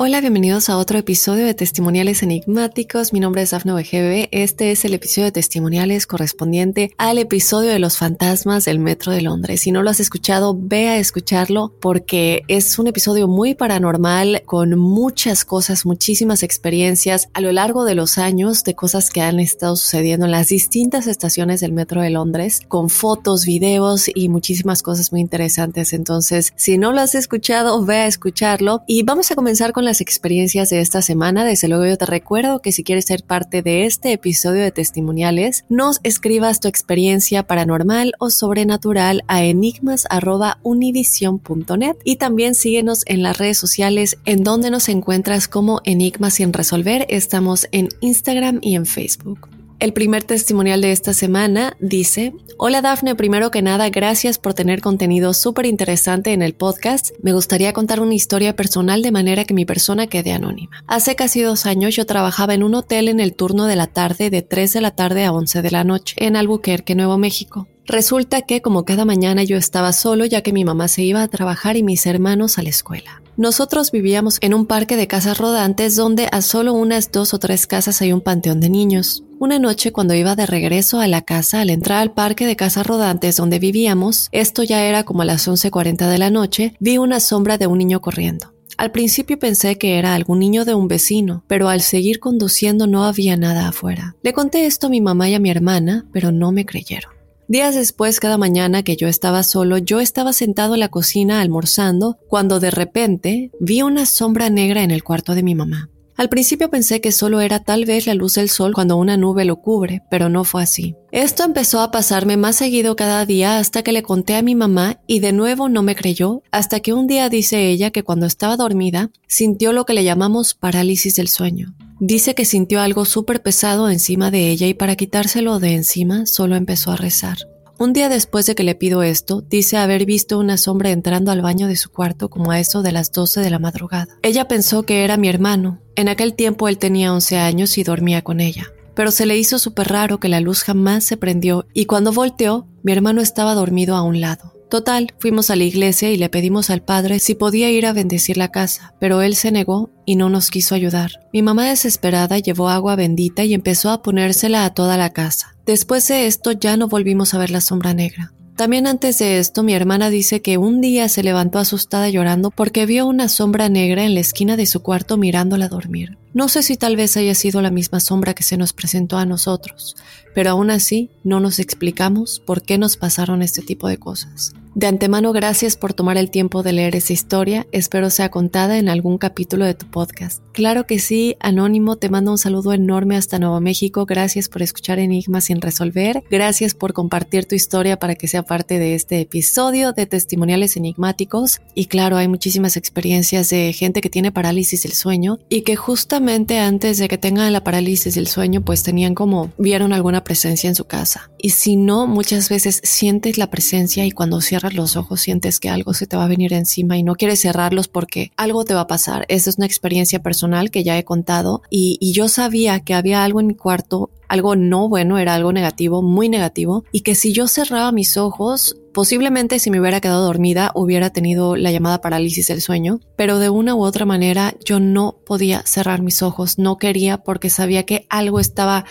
Hola, 0.00 0.20
bienvenidos 0.20 0.70
a 0.70 0.76
otro 0.76 0.96
episodio 0.96 1.44
de 1.44 1.54
Testimoniales 1.54 2.22
Enigmáticos. 2.22 3.12
Mi 3.12 3.18
nombre 3.18 3.42
es 3.42 3.50
Dafne 3.50 3.72
BGB. 3.72 4.28
Este 4.30 4.70
es 4.70 4.84
el 4.84 4.94
episodio 4.94 5.24
de 5.24 5.32
Testimoniales 5.32 6.06
correspondiente 6.06 6.92
al 6.98 7.18
episodio 7.18 7.70
de 7.70 7.80
los 7.80 7.98
fantasmas 7.98 8.64
del 8.64 8.78
Metro 8.78 9.10
de 9.10 9.22
Londres. 9.22 9.62
Si 9.62 9.72
no 9.72 9.82
lo 9.82 9.90
has 9.90 9.98
escuchado, 9.98 10.56
ve 10.56 10.86
a 10.86 10.98
escucharlo 10.98 11.72
porque 11.80 12.44
es 12.46 12.78
un 12.78 12.86
episodio 12.86 13.26
muy 13.26 13.56
paranormal 13.56 14.42
con 14.46 14.78
muchas 14.78 15.44
cosas, 15.44 15.84
muchísimas 15.84 16.44
experiencias 16.44 17.28
a 17.34 17.40
lo 17.40 17.50
largo 17.50 17.84
de 17.84 17.96
los 17.96 18.18
años 18.18 18.62
de 18.62 18.76
cosas 18.76 19.10
que 19.10 19.22
han 19.22 19.40
estado 19.40 19.74
sucediendo 19.74 20.26
en 20.26 20.30
las 20.30 20.46
distintas 20.46 21.08
estaciones 21.08 21.58
del 21.58 21.72
Metro 21.72 22.02
de 22.02 22.10
Londres, 22.10 22.60
con 22.68 22.88
fotos, 22.88 23.46
videos 23.46 24.08
y 24.14 24.28
muchísimas 24.28 24.84
cosas 24.84 25.10
muy 25.10 25.22
interesantes. 25.22 25.92
Entonces, 25.92 26.52
si 26.54 26.78
no 26.78 26.92
lo 26.92 27.00
has 27.00 27.16
escuchado, 27.16 27.84
ve 27.84 27.96
a 27.96 28.06
escucharlo 28.06 28.82
y 28.86 29.02
vamos 29.02 29.32
a 29.32 29.34
comenzar 29.34 29.72
con 29.72 29.87
las 29.88 30.00
experiencias 30.00 30.70
de 30.70 30.80
esta 30.80 31.02
semana. 31.02 31.44
Desde 31.44 31.66
luego 31.66 31.84
yo 31.86 31.98
te 31.98 32.06
recuerdo 32.06 32.60
que 32.60 32.70
si 32.70 32.84
quieres 32.84 33.06
ser 33.06 33.24
parte 33.24 33.62
de 33.62 33.86
este 33.86 34.12
episodio 34.12 34.62
de 34.62 34.70
testimoniales, 34.70 35.64
nos 35.68 35.98
escribas 36.04 36.60
tu 36.60 36.68
experiencia 36.68 37.42
paranormal 37.42 38.12
o 38.20 38.30
sobrenatural 38.30 39.24
a 39.26 39.42
enigmas.univision.net 39.42 41.96
y 42.04 42.14
también 42.16 42.54
síguenos 42.54 43.02
en 43.06 43.22
las 43.22 43.38
redes 43.38 43.56
sociales 43.58 44.18
en 44.24 44.44
donde 44.44 44.70
nos 44.70 44.88
encuentras 44.88 45.48
como 45.48 45.80
Enigmas 45.84 46.34
sin 46.34 46.52
resolver. 46.52 47.06
Estamos 47.08 47.66
en 47.72 47.88
Instagram 48.00 48.60
y 48.62 48.76
en 48.76 48.86
Facebook. 48.86 49.57
El 49.80 49.92
primer 49.92 50.24
testimonial 50.24 50.80
de 50.80 50.90
esta 50.90 51.14
semana 51.14 51.76
dice, 51.78 52.32
Hola 52.56 52.82
Dafne, 52.82 53.14
primero 53.14 53.52
que 53.52 53.62
nada, 53.62 53.88
gracias 53.90 54.36
por 54.36 54.52
tener 54.52 54.80
contenido 54.80 55.32
súper 55.34 55.66
interesante 55.66 56.32
en 56.32 56.42
el 56.42 56.54
podcast. 56.54 57.10
Me 57.22 57.32
gustaría 57.32 57.72
contar 57.72 58.00
una 58.00 58.14
historia 58.14 58.56
personal 58.56 59.02
de 59.02 59.12
manera 59.12 59.44
que 59.44 59.54
mi 59.54 59.64
persona 59.64 60.08
quede 60.08 60.32
anónima. 60.32 60.82
Hace 60.88 61.14
casi 61.14 61.42
dos 61.42 61.64
años 61.64 61.94
yo 61.94 62.06
trabajaba 62.06 62.54
en 62.54 62.64
un 62.64 62.74
hotel 62.74 63.06
en 63.06 63.20
el 63.20 63.36
turno 63.36 63.66
de 63.66 63.76
la 63.76 63.86
tarde 63.86 64.30
de 64.30 64.42
3 64.42 64.72
de 64.72 64.80
la 64.80 64.90
tarde 64.90 65.24
a 65.24 65.32
11 65.32 65.62
de 65.62 65.70
la 65.70 65.84
noche 65.84 66.16
en 66.18 66.34
Albuquerque, 66.34 66.96
Nuevo 66.96 67.16
México. 67.16 67.68
Resulta 67.88 68.42
que 68.42 68.60
como 68.60 68.84
cada 68.84 69.06
mañana 69.06 69.44
yo 69.44 69.56
estaba 69.56 69.94
solo 69.94 70.26
ya 70.26 70.42
que 70.42 70.52
mi 70.52 70.62
mamá 70.62 70.88
se 70.88 71.02
iba 71.04 71.22
a 71.22 71.28
trabajar 71.28 71.78
y 71.78 71.82
mis 71.82 72.04
hermanos 72.04 72.58
a 72.58 72.62
la 72.62 72.68
escuela. 72.68 73.22
Nosotros 73.38 73.92
vivíamos 73.92 74.36
en 74.42 74.52
un 74.52 74.66
parque 74.66 74.96
de 74.96 75.06
casas 75.06 75.38
rodantes 75.38 75.96
donde 75.96 76.28
a 76.30 76.42
solo 76.42 76.74
unas 76.74 77.10
dos 77.12 77.32
o 77.32 77.38
tres 77.38 77.66
casas 77.66 78.02
hay 78.02 78.12
un 78.12 78.20
panteón 78.20 78.60
de 78.60 78.68
niños. 78.68 79.24
Una 79.38 79.58
noche 79.58 79.90
cuando 79.90 80.12
iba 80.12 80.36
de 80.36 80.44
regreso 80.44 81.00
a 81.00 81.06
la 81.06 81.22
casa 81.22 81.62
al 81.62 81.70
entrar 81.70 82.02
al 82.02 82.12
parque 82.12 82.44
de 82.44 82.56
casas 82.56 82.86
rodantes 82.86 83.36
donde 83.36 83.58
vivíamos, 83.58 84.28
esto 84.32 84.64
ya 84.64 84.84
era 84.84 85.04
como 85.04 85.22
a 85.22 85.24
las 85.24 85.48
11.40 85.48 86.10
de 86.10 86.18
la 86.18 86.28
noche, 86.28 86.74
vi 86.80 86.98
una 86.98 87.20
sombra 87.20 87.56
de 87.56 87.68
un 87.68 87.78
niño 87.78 88.02
corriendo. 88.02 88.52
Al 88.76 88.90
principio 88.90 89.38
pensé 89.38 89.78
que 89.78 89.98
era 89.98 90.14
algún 90.14 90.40
niño 90.40 90.66
de 90.66 90.74
un 90.74 90.88
vecino, 90.88 91.42
pero 91.46 91.70
al 91.70 91.80
seguir 91.80 92.20
conduciendo 92.20 92.86
no 92.86 93.04
había 93.04 93.38
nada 93.38 93.66
afuera. 93.68 94.14
Le 94.22 94.34
conté 94.34 94.66
esto 94.66 94.88
a 94.88 94.90
mi 94.90 95.00
mamá 95.00 95.30
y 95.30 95.34
a 95.34 95.40
mi 95.40 95.48
hermana, 95.48 96.06
pero 96.12 96.32
no 96.32 96.52
me 96.52 96.66
creyeron. 96.66 97.17
Días 97.50 97.74
después, 97.74 98.20
cada 98.20 98.36
mañana 98.36 98.82
que 98.82 98.94
yo 98.94 99.08
estaba 99.08 99.42
solo, 99.42 99.78
yo 99.78 100.00
estaba 100.00 100.34
sentado 100.34 100.74
en 100.74 100.80
la 100.80 100.90
cocina 100.90 101.40
almorzando, 101.40 102.18
cuando 102.28 102.60
de 102.60 102.70
repente 102.70 103.50
vi 103.58 103.80
una 103.80 104.04
sombra 104.04 104.50
negra 104.50 104.82
en 104.82 104.90
el 104.90 105.02
cuarto 105.02 105.34
de 105.34 105.42
mi 105.42 105.54
mamá. 105.54 105.88
Al 106.14 106.28
principio 106.28 106.68
pensé 106.68 107.00
que 107.00 107.10
solo 107.10 107.40
era 107.40 107.64
tal 107.64 107.86
vez 107.86 108.06
la 108.06 108.12
luz 108.12 108.34
del 108.34 108.50
sol 108.50 108.74
cuando 108.74 108.96
una 108.96 109.16
nube 109.16 109.46
lo 109.46 109.62
cubre, 109.62 110.02
pero 110.10 110.28
no 110.28 110.44
fue 110.44 110.62
así. 110.62 110.94
Esto 111.10 111.42
empezó 111.42 111.80
a 111.80 111.90
pasarme 111.90 112.36
más 112.36 112.56
seguido 112.56 112.96
cada 112.96 113.24
día 113.24 113.58
hasta 113.58 113.82
que 113.82 113.92
le 113.92 114.02
conté 114.02 114.34
a 114.34 114.42
mi 114.42 114.54
mamá 114.54 115.00
y 115.06 115.20
de 115.20 115.32
nuevo 115.32 115.70
no 115.70 115.82
me 115.82 115.96
creyó, 115.96 116.42
hasta 116.50 116.80
que 116.80 116.92
un 116.92 117.06
día 117.06 117.30
dice 117.30 117.70
ella 117.70 117.90
que 117.90 118.02
cuando 118.02 118.26
estaba 118.26 118.58
dormida 118.58 119.10
sintió 119.26 119.72
lo 119.72 119.86
que 119.86 119.94
le 119.94 120.04
llamamos 120.04 120.52
parálisis 120.52 121.14
del 121.14 121.28
sueño. 121.28 121.74
Dice 122.00 122.36
que 122.36 122.44
sintió 122.44 122.80
algo 122.80 123.04
súper 123.04 123.42
pesado 123.42 123.90
encima 123.90 124.30
de 124.30 124.50
ella 124.50 124.68
y 124.68 124.74
para 124.74 124.94
quitárselo 124.94 125.58
de 125.58 125.74
encima 125.74 126.26
solo 126.26 126.54
empezó 126.54 126.92
a 126.92 126.96
rezar. 126.96 127.38
Un 127.76 127.92
día 127.92 128.08
después 128.08 128.46
de 128.46 128.54
que 128.54 128.62
le 128.62 128.76
pido 128.76 129.02
esto, 129.02 129.40
dice 129.40 129.76
haber 129.76 130.04
visto 130.04 130.38
una 130.38 130.58
sombra 130.58 130.90
entrando 130.90 131.32
al 131.32 131.42
baño 131.42 131.66
de 131.66 131.76
su 131.76 131.90
cuarto 131.90 132.28
como 132.28 132.52
a 132.52 132.60
eso 132.60 132.82
de 132.82 132.92
las 132.92 133.10
12 133.10 133.40
de 133.40 133.50
la 133.50 133.58
madrugada. 133.58 134.16
Ella 134.22 134.46
pensó 134.46 134.84
que 134.84 135.04
era 135.04 135.16
mi 135.16 135.28
hermano. 135.28 135.80
En 135.96 136.08
aquel 136.08 136.34
tiempo 136.34 136.68
él 136.68 136.78
tenía 136.78 137.12
11 137.12 137.36
años 137.38 137.78
y 137.78 137.82
dormía 137.82 138.22
con 138.22 138.40
ella. 138.40 138.66
Pero 138.94 139.10
se 139.10 139.26
le 139.26 139.36
hizo 139.36 139.58
súper 139.58 139.88
raro 139.88 140.18
que 140.18 140.28
la 140.28 140.40
luz 140.40 140.62
jamás 140.62 141.04
se 141.04 141.16
prendió 141.16 141.66
y 141.72 141.86
cuando 141.86 142.12
volteó, 142.12 142.66
mi 142.82 142.92
hermano 142.92 143.20
estaba 143.20 143.54
dormido 143.54 143.96
a 143.96 144.02
un 144.02 144.20
lado. 144.20 144.57
Total, 144.70 145.14
fuimos 145.18 145.48
a 145.48 145.56
la 145.56 145.64
iglesia 145.64 146.10
y 146.10 146.16
le 146.18 146.28
pedimos 146.28 146.68
al 146.68 146.82
padre 146.82 147.20
si 147.20 147.34
podía 147.34 147.70
ir 147.70 147.86
a 147.86 147.94
bendecir 147.94 148.36
la 148.36 148.48
casa, 148.48 148.94
pero 149.00 149.22
él 149.22 149.34
se 149.34 149.50
negó 149.50 149.90
y 150.04 150.16
no 150.16 150.28
nos 150.28 150.50
quiso 150.50 150.74
ayudar. 150.74 151.10
Mi 151.32 151.42
mamá 151.42 151.66
desesperada 151.66 152.38
llevó 152.38 152.68
agua 152.68 152.94
bendita 152.94 153.44
y 153.44 153.54
empezó 153.54 153.90
a 153.90 154.02
ponérsela 154.02 154.66
a 154.66 154.74
toda 154.74 154.98
la 154.98 155.10
casa. 155.10 155.56
Después 155.64 156.06
de 156.08 156.26
esto 156.26 156.52
ya 156.52 156.76
no 156.76 156.88
volvimos 156.88 157.32
a 157.32 157.38
ver 157.38 157.50
la 157.50 157.62
sombra 157.62 157.94
negra. 157.94 158.32
También 158.58 158.88
antes 158.88 159.18
de 159.18 159.38
esto, 159.38 159.62
mi 159.62 159.72
hermana 159.72 160.10
dice 160.10 160.42
que 160.42 160.58
un 160.58 160.80
día 160.80 161.08
se 161.08 161.22
levantó 161.22 161.60
asustada 161.60 162.08
llorando 162.10 162.50
porque 162.50 162.86
vio 162.86 163.06
una 163.06 163.28
sombra 163.28 163.68
negra 163.68 164.02
en 164.02 164.14
la 164.14 164.20
esquina 164.20 164.56
de 164.56 164.66
su 164.66 164.82
cuarto 164.82 165.16
mirándola 165.16 165.68
dormir. 165.68 166.18
No 166.34 166.48
sé 166.48 166.64
si 166.64 166.76
tal 166.76 166.96
vez 166.96 167.16
haya 167.16 167.36
sido 167.36 167.62
la 167.62 167.70
misma 167.70 168.00
sombra 168.00 168.34
que 168.34 168.42
se 168.42 168.56
nos 168.56 168.72
presentó 168.72 169.16
a 169.16 169.26
nosotros, 169.26 169.94
pero 170.34 170.50
aún 170.50 170.72
así 170.72 171.08
no 171.22 171.38
nos 171.38 171.60
explicamos 171.60 172.42
por 172.44 172.62
qué 172.62 172.78
nos 172.78 172.96
pasaron 172.96 173.42
este 173.42 173.62
tipo 173.62 173.86
de 173.86 173.98
cosas. 173.98 174.54
De 174.78 174.86
antemano, 174.86 175.32
gracias 175.32 175.76
por 175.76 175.92
tomar 175.92 176.18
el 176.18 176.30
tiempo 176.30 176.62
de 176.62 176.72
leer 176.72 176.94
esa 176.94 177.12
historia. 177.12 177.66
Espero 177.72 178.10
sea 178.10 178.30
contada 178.30 178.78
en 178.78 178.88
algún 178.88 179.18
capítulo 179.18 179.64
de 179.64 179.74
tu 179.74 179.86
podcast. 179.86 180.40
Claro 180.52 180.86
que 180.86 181.00
sí, 181.00 181.36
Anónimo, 181.40 181.96
te 181.96 182.08
mando 182.08 182.30
un 182.30 182.38
saludo 182.38 182.72
enorme 182.72 183.16
hasta 183.16 183.40
Nuevo 183.40 183.60
México. 183.60 184.06
Gracias 184.06 184.48
por 184.48 184.62
escuchar 184.62 185.00
Enigmas 185.00 185.46
sin 185.46 185.60
resolver. 185.60 186.22
Gracias 186.30 186.74
por 186.74 186.92
compartir 186.92 187.44
tu 187.46 187.56
historia 187.56 187.98
para 187.98 188.14
que 188.14 188.28
sea 188.28 188.44
parte 188.44 188.78
de 188.78 188.94
este 188.94 189.20
episodio 189.20 189.92
de 189.92 190.06
testimoniales 190.06 190.76
enigmáticos. 190.76 191.60
Y 191.74 191.86
claro, 191.86 192.16
hay 192.16 192.28
muchísimas 192.28 192.76
experiencias 192.76 193.50
de 193.50 193.72
gente 193.72 194.00
que 194.00 194.10
tiene 194.10 194.30
parálisis 194.30 194.84
del 194.84 194.92
sueño 194.92 195.40
y 195.48 195.62
que 195.62 195.74
justamente 195.74 196.60
antes 196.60 196.98
de 196.98 197.08
que 197.08 197.18
tengan 197.18 197.52
la 197.52 197.64
parálisis 197.64 198.14
del 198.14 198.28
sueño, 198.28 198.60
pues 198.60 198.84
tenían 198.84 199.16
como 199.16 199.50
vieron 199.58 199.92
alguna 199.92 200.22
presencia 200.22 200.68
en 200.68 200.76
su 200.76 200.84
casa. 200.84 201.32
Y 201.36 201.50
si 201.50 201.74
no, 201.74 202.06
muchas 202.06 202.48
veces 202.48 202.80
sientes 202.84 203.38
la 203.38 203.50
presencia 203.50 204.04
y 204.06 204.12
cuando 204.12 204.40
cierras 204.40 204.67
los 204.74 204.96
ojos 204.96 205.20
sientes 205.20 205.60
que 205.60 205.68
algo 205.68 205.94
se 205.94 206.06
te 206.06 206.16
va 206.16 206.24
a 206.24 206.28
venir 206.28 206.52
encima 206.52 206.96
y 206.96 207.02
no 207.02 207.14
quieres 207.14 207.40
cerrarlos 207.40 207.88
porque 207.88 208.32
algo 208.36 208.64
te 208.64 208.74
va 208.74 208.82
a 208.82 208.86
pasar. 208.86 209.24
Esa 209.28 209.50
es 209.50 209.58
una 209.58 209.66
experiencia 209.66 210.22
personal 210.22 210.70
que 210.70 210.84
ya 210.84 210.98
he 210.98 211.04
contado 211.04 211.62
y, 211.70 211.98
y 212.00 212.12
yo 212.12 212.28
sabía 212.28 212.80
que 212.80 212.94
había 212.94 213.24
algo 213.24 213.40
en 213.40 213.46
mi 213.46 213.54
cuarto, 213.54 214.10
algo 214.28 214.56
no 214.56 214.88
bueno, 214.88 215.18
era 215.18 215.34
algo 215.34 215.52
negativo, 215.52 216.02
muy 216.02 216.28
negativo, 216.28 216.84
y 216.92 217.00
que 217.00 217.14
si 217.14 217.32
yo 217.32 217.48
cerraba 217.48 217.92
mis 217.92 218.16
ojos, 218.16 218.76
Posiblemente 218.98 219.60
si 219.60 219.70
me 219.70 219.78
hubiera 219.78 220.00
quedado 220.00 220.24
dormida 220.24 220.72
hubiera 220.74 221.10
tenido 221.10 221.54
la 221.54 221.70
llamada 221.70 222.00
parálisis 222.00 222.48
del 222.48 222.60
sueño, 222.60 222.98
pero 223.14 223.38
de 223.38 223.48
una 223.48 223.76
u 223.76 223.84
otra 223.84 224.06
manera 224.06 224.54
yo 224.64 224.80
no 224.80 225.18
podía 225.24 225.62
cerrar 225.64 226.02
mis 226.02 226.20
ojos, 226.20 226.58
no 226.58 226.78
quería 226.78 227.18
porque 227.18 227.48
sabía 227.48 227.84
que 227.84 228.06
algo 228.08 228.40
estaba 228.40 228.86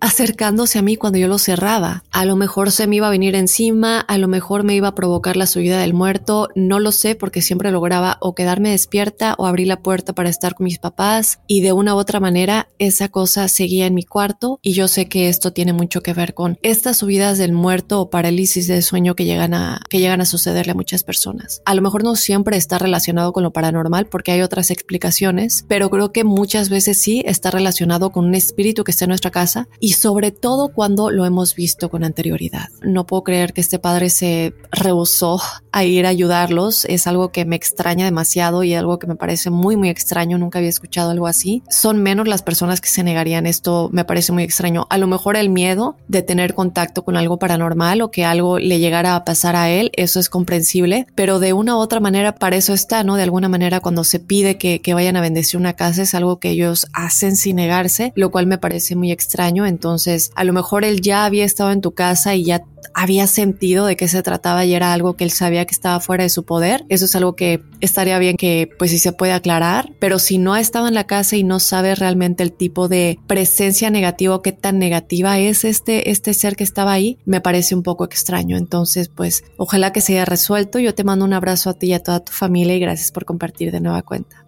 acercándose 0.00 0.78
a 0.78 0.82
mí 0.82 0.96
cuando 0.96 1.18
yo 1.18 1.28
lo 1.28 1.38
cerraba. 1.38 2.04
A 2.10 2.24
lo 2.24 2.36
mejor 2.36 2.72
se 2.72 2.86
me 2.86 2.96
iba 2.96 3.08
a 3.08 3.10
venir 3.10 3.34
encima, 3.34 4.00
a 4.00 4.18
lo 4.18 4.28
mejor 4.28 4.62
me 4.62 4.74
iba 4.74 4.88
a 4.88 4.94
provocar 4.94 5.36
la 5.36 5.46
subida 5.46 5.80
del 5.80 5.94
muerto, 5.94 6.48
no 6.54 6.78
lo 6.80 6.92
sé 6.92 7.14
porque 7.14 7.42
siempre 7.42 7.70
lograba 7.70 8.18
o 8.20 8.34
quedarme 8.34 8.70
despierta 8.70 9.34
o 9.38 9.46
abrir 9.46 9.66
la 9.66 9.82
puerta 9.82 10.12
para 10.14 10.28
estar 10.28 10.54
con 10.54 10.64
mis 10.64 10.78
papás 10.78 11.40
y 11.46 11.60
de 11.60 11.72
una 11.72 11.94
u 11.94 11.98
otra 11.98 12.20
manera 12.20 12.68
esa 12.78 13.08
cosa 13.08 13.48
seguía 13.48 13.86
en 13.86 13.94
mi 13.94 14.04
cuarto 14.04 14.58
y 14.62 14.72
yo 14.72 14.88
sé 14.88 15.08
que 15.08 15.28
esto 15.28 15.52
tiene 15.52 15.72
mucho 15.72 16.02
que 16.02 16.12
ver 16.12 16.34
con 16.34 16.58
estas 16.62 16.98
subidas 16.98 17.38
del 17.38 17.52
muerto 17.52 18.00
o 18.00 18.10
parálisis 18.10 18.66
de 18.66 18.82
sueño 18.82 19.14
que 19.14 19.24
llegan 19.24 19.54
a 19.54 19.80
que 19.88 20.00
llegan 20.00 20.20
a 20.20 20.26
sucederle 20.26 20.72
a 20.72 20.74
muchas 20.74 21.04
personas. 21.04 21.62
A 21.64 21.74
lo 21.74 21.82
mejor 21.82 22.04
no 22.04 22.16
siempre 22.16 22.56
está 22.56 22.78
relacionado 22.78 23.32
con 23.32 23.42
lo 23.42 23.52
paranormal 23.52 24.06
porque 24.06 24.32
hay 24.32 24.42
otras 24.42 24.70
explicaciones, 24.70 25.64
pero 25.68 25.90
creo 25.90 26.12
que 26.12 26.24
muchas 26.24 26.68
veces 26.68 27.00
sí 27.00 27.22
está 27.26 27.50
relacionado 27.50 28.10
con 28.10 28.26
un 28.26 28.34
espíritu 28.34 28.84
que 28.84 28.90
está 28.90 29.04
en 29.04 29.10
nuestra 29.10 29.30
casa 29.30 29.68
sobre 29.92 30.30
todo 30.30 30.68
cuando 30.68 31.10
lo 31.10 31.24
hemos 31.24 31.54
visto 31.54 31.90
con 31.90 32.04
anterioridad. 32.04 32.68
No 32.82 33.06
puedo 33.06 33.24
creer 33.24 33.52
que 33.52 33.60
este 33.60 33.78
padre 33.78 34.10
se 34.10 34.54
rehusó 34.72 35.40
a 35.72 35.84
ir 35.84 36.06
a 36.06 36.10
ayudarlos. 36.10 36.84
Es 36.86 37.06
algo 37.06 37.30
que 37.30 37.44
me 37.44 37.56
extraña 37.56 38.04
demasiado 38.04 38.62
y 38.62 38.74
algo 38.74 38.98
que 38.98 39.06
me 39.06 39.16
parece 39.16 39.50
muy, 39.50 39.76
muy 39.76 39.88
extraño. 39.88 40.38
Nunca 40.38 40.58
había 40.58 40.70
escuchado 40.70 41.10
algo 41.10 41.26
así. 41.26 41.62
Son 41.68 42.02
menos 42.02 42.28
las 42.28 42.42
personas 42.42 42.80
que 42.80 42.88
se 42.88 43.02
negarían. 43.02 43.46
Esto 43.46 43.90
me 43.92 44.04
parece 44.04 44.32
muy 44.32 44.42
extraño. 44.42 44.86
A 44.90 44.98
lo 44.98 45.06
mejor 45.06 45.36
el 45.36 45.50
miedo 45.50 45.96
de 46.08 46.22
tener 46.22 46.54
contacto 46.54 47.04
con 47.04 47.16
algo 47.16 47.38
paranormal 47.38 48.00
o 48.02 48.10
que 48.10 48.24
algo 48.24 48.58
le 48.58 48.78
llegara 48.78 49.16
a 49.16 49.24
pasar 49.24 49.56
a 49.56 49.70
él, 49.70 49.90
eso 49.94 50.20
es 50.20 50.28
comprensible, 50.28 51.06
pero 51.14 51.38
de 51.38 51.52
una 51.52 51.76
u 51.76 51.78
otra 51.78 52.00
manera 52.00 52.34
para 52.34 52.56
eso 52.56 52.72
está, 52.72 53.04
¿no? 53.04 53.16
De 53.16 53.22
alguna 53.22 53.48
manera 53.48 53.80
cuando 53.80 54.04
se 54.04 54.20
pide 54.20 54.58
que, 54.58 54.80
que 54.80 54.94
vayan 54.94 55.16
a 55.16 55.20
bendecir 55.20 55.58
una 55.58 55.74
casa 55.74 56.02
es 56.02 56.14
algo 56.14 56.38
que 56.38 56.50
ellos 56.50 56.86
hacen 56.92 57.36
sin 57.36 57.56
negarse, 57.56 58.12
lo 58.14 58.30
cual 58.30 58.46
me 58.46 58.58
parece 58.58 58.96
muy 58.96 59.12
extraño. 59.12 59.66
Entonces, 59.76 60.30
a 60.34 60.44
lo 60.44 60.54
mejor 60.54 60.84
él 60.84 61.02
ya 61.02 61.26
había 61.26 61.44
estado 61.44 61.70
en 61.70 61.82
tu 61.82 61.92
casa 61.92 62.34
y 62.34 62.44
ya 62.44 62.64
había 62.94 63.26
sentido 63.26 63.84
de 63.84 63.94
qué 63.94 64.08
se 64.08 64.22
trataba 64.22 64.64
y 64.64 64.72
era 64.72 64.94
algo 64.94 65.16
que 65.16 65.24
él 65.24 65.30
sabía 65.30 65.66
que 65.66 65.74
estaba 65.74 66.00
fuera 66.00 66.24
de 66.24 66.30
su 66.30 66.44
poder. 66.46 66.86
Eso 66.88 67.04
es 67.04 67.14
algo 67.14 67.36
que 67.36 67.62
estaría 67.82 68.18
bien 68.18 68.38
que 68.38 68.70
pues 68.78 68.90
si 68.90 68.98
se 68.98 69.12
puede 69.12 69.32
aclarar, 69.32 69.92
pero 69.98 70.18
si 70.18 70.38
no 70.38 70.54
ha 70.54 70.60
estado 70.60 70.88
en 70.88 70.94
la 70.94 71.04
casa 71.04 71.36
y 71.36 71.44
no 71.44 71.60
sabe 71.60 71.94
realmente 71.94 72.42
el 72.42 72.52
tipo 72.54 72.88
de 72.88 73.18
presencia 73.26 73.90
negativa 73.90 74.40
qué 74.42 74.52
tan 74.52 74.78
negativa 74.78 75.38
es 75.38 75.64
este, 75.64 76.10
este 76.10 76.32
ser 76.32 76.56
que 76.56 76.64
estaba 76.64 76.92
ahí, 76.92 77.18
me 77.26 77.42
parece 77.42 77.74
un 77.74 77.82
poco 77.82 78.06
extraño. 78.06 78.56
Entonces, 78.56 79.10
pues 79.10 79.44
ojalá 79.58 79.92
que 79.92 80.00
se 80.00 80.14
haya 80.14 80.24
resuelto. 80.24 80.78
Yo 80.78 80.94
te 80.94 81.04
mando 81.04 81.26
un 81.26 81.34
abrazo 81.34 81.68
a 81.68 81.74
ti 81.74 81.88
y 81.88 81.92
a 81.92 82.02
toda 82.02 82.20
tu 82.20 82.32
familia 82.32 82.76
y 82.76 82.80
gracias 82.80 83.12
por 83.12 83.26
compartir 83.26 83.72
de 83.72 83.80
nueva 83.80 84.00
cuenta. 84.00 84.45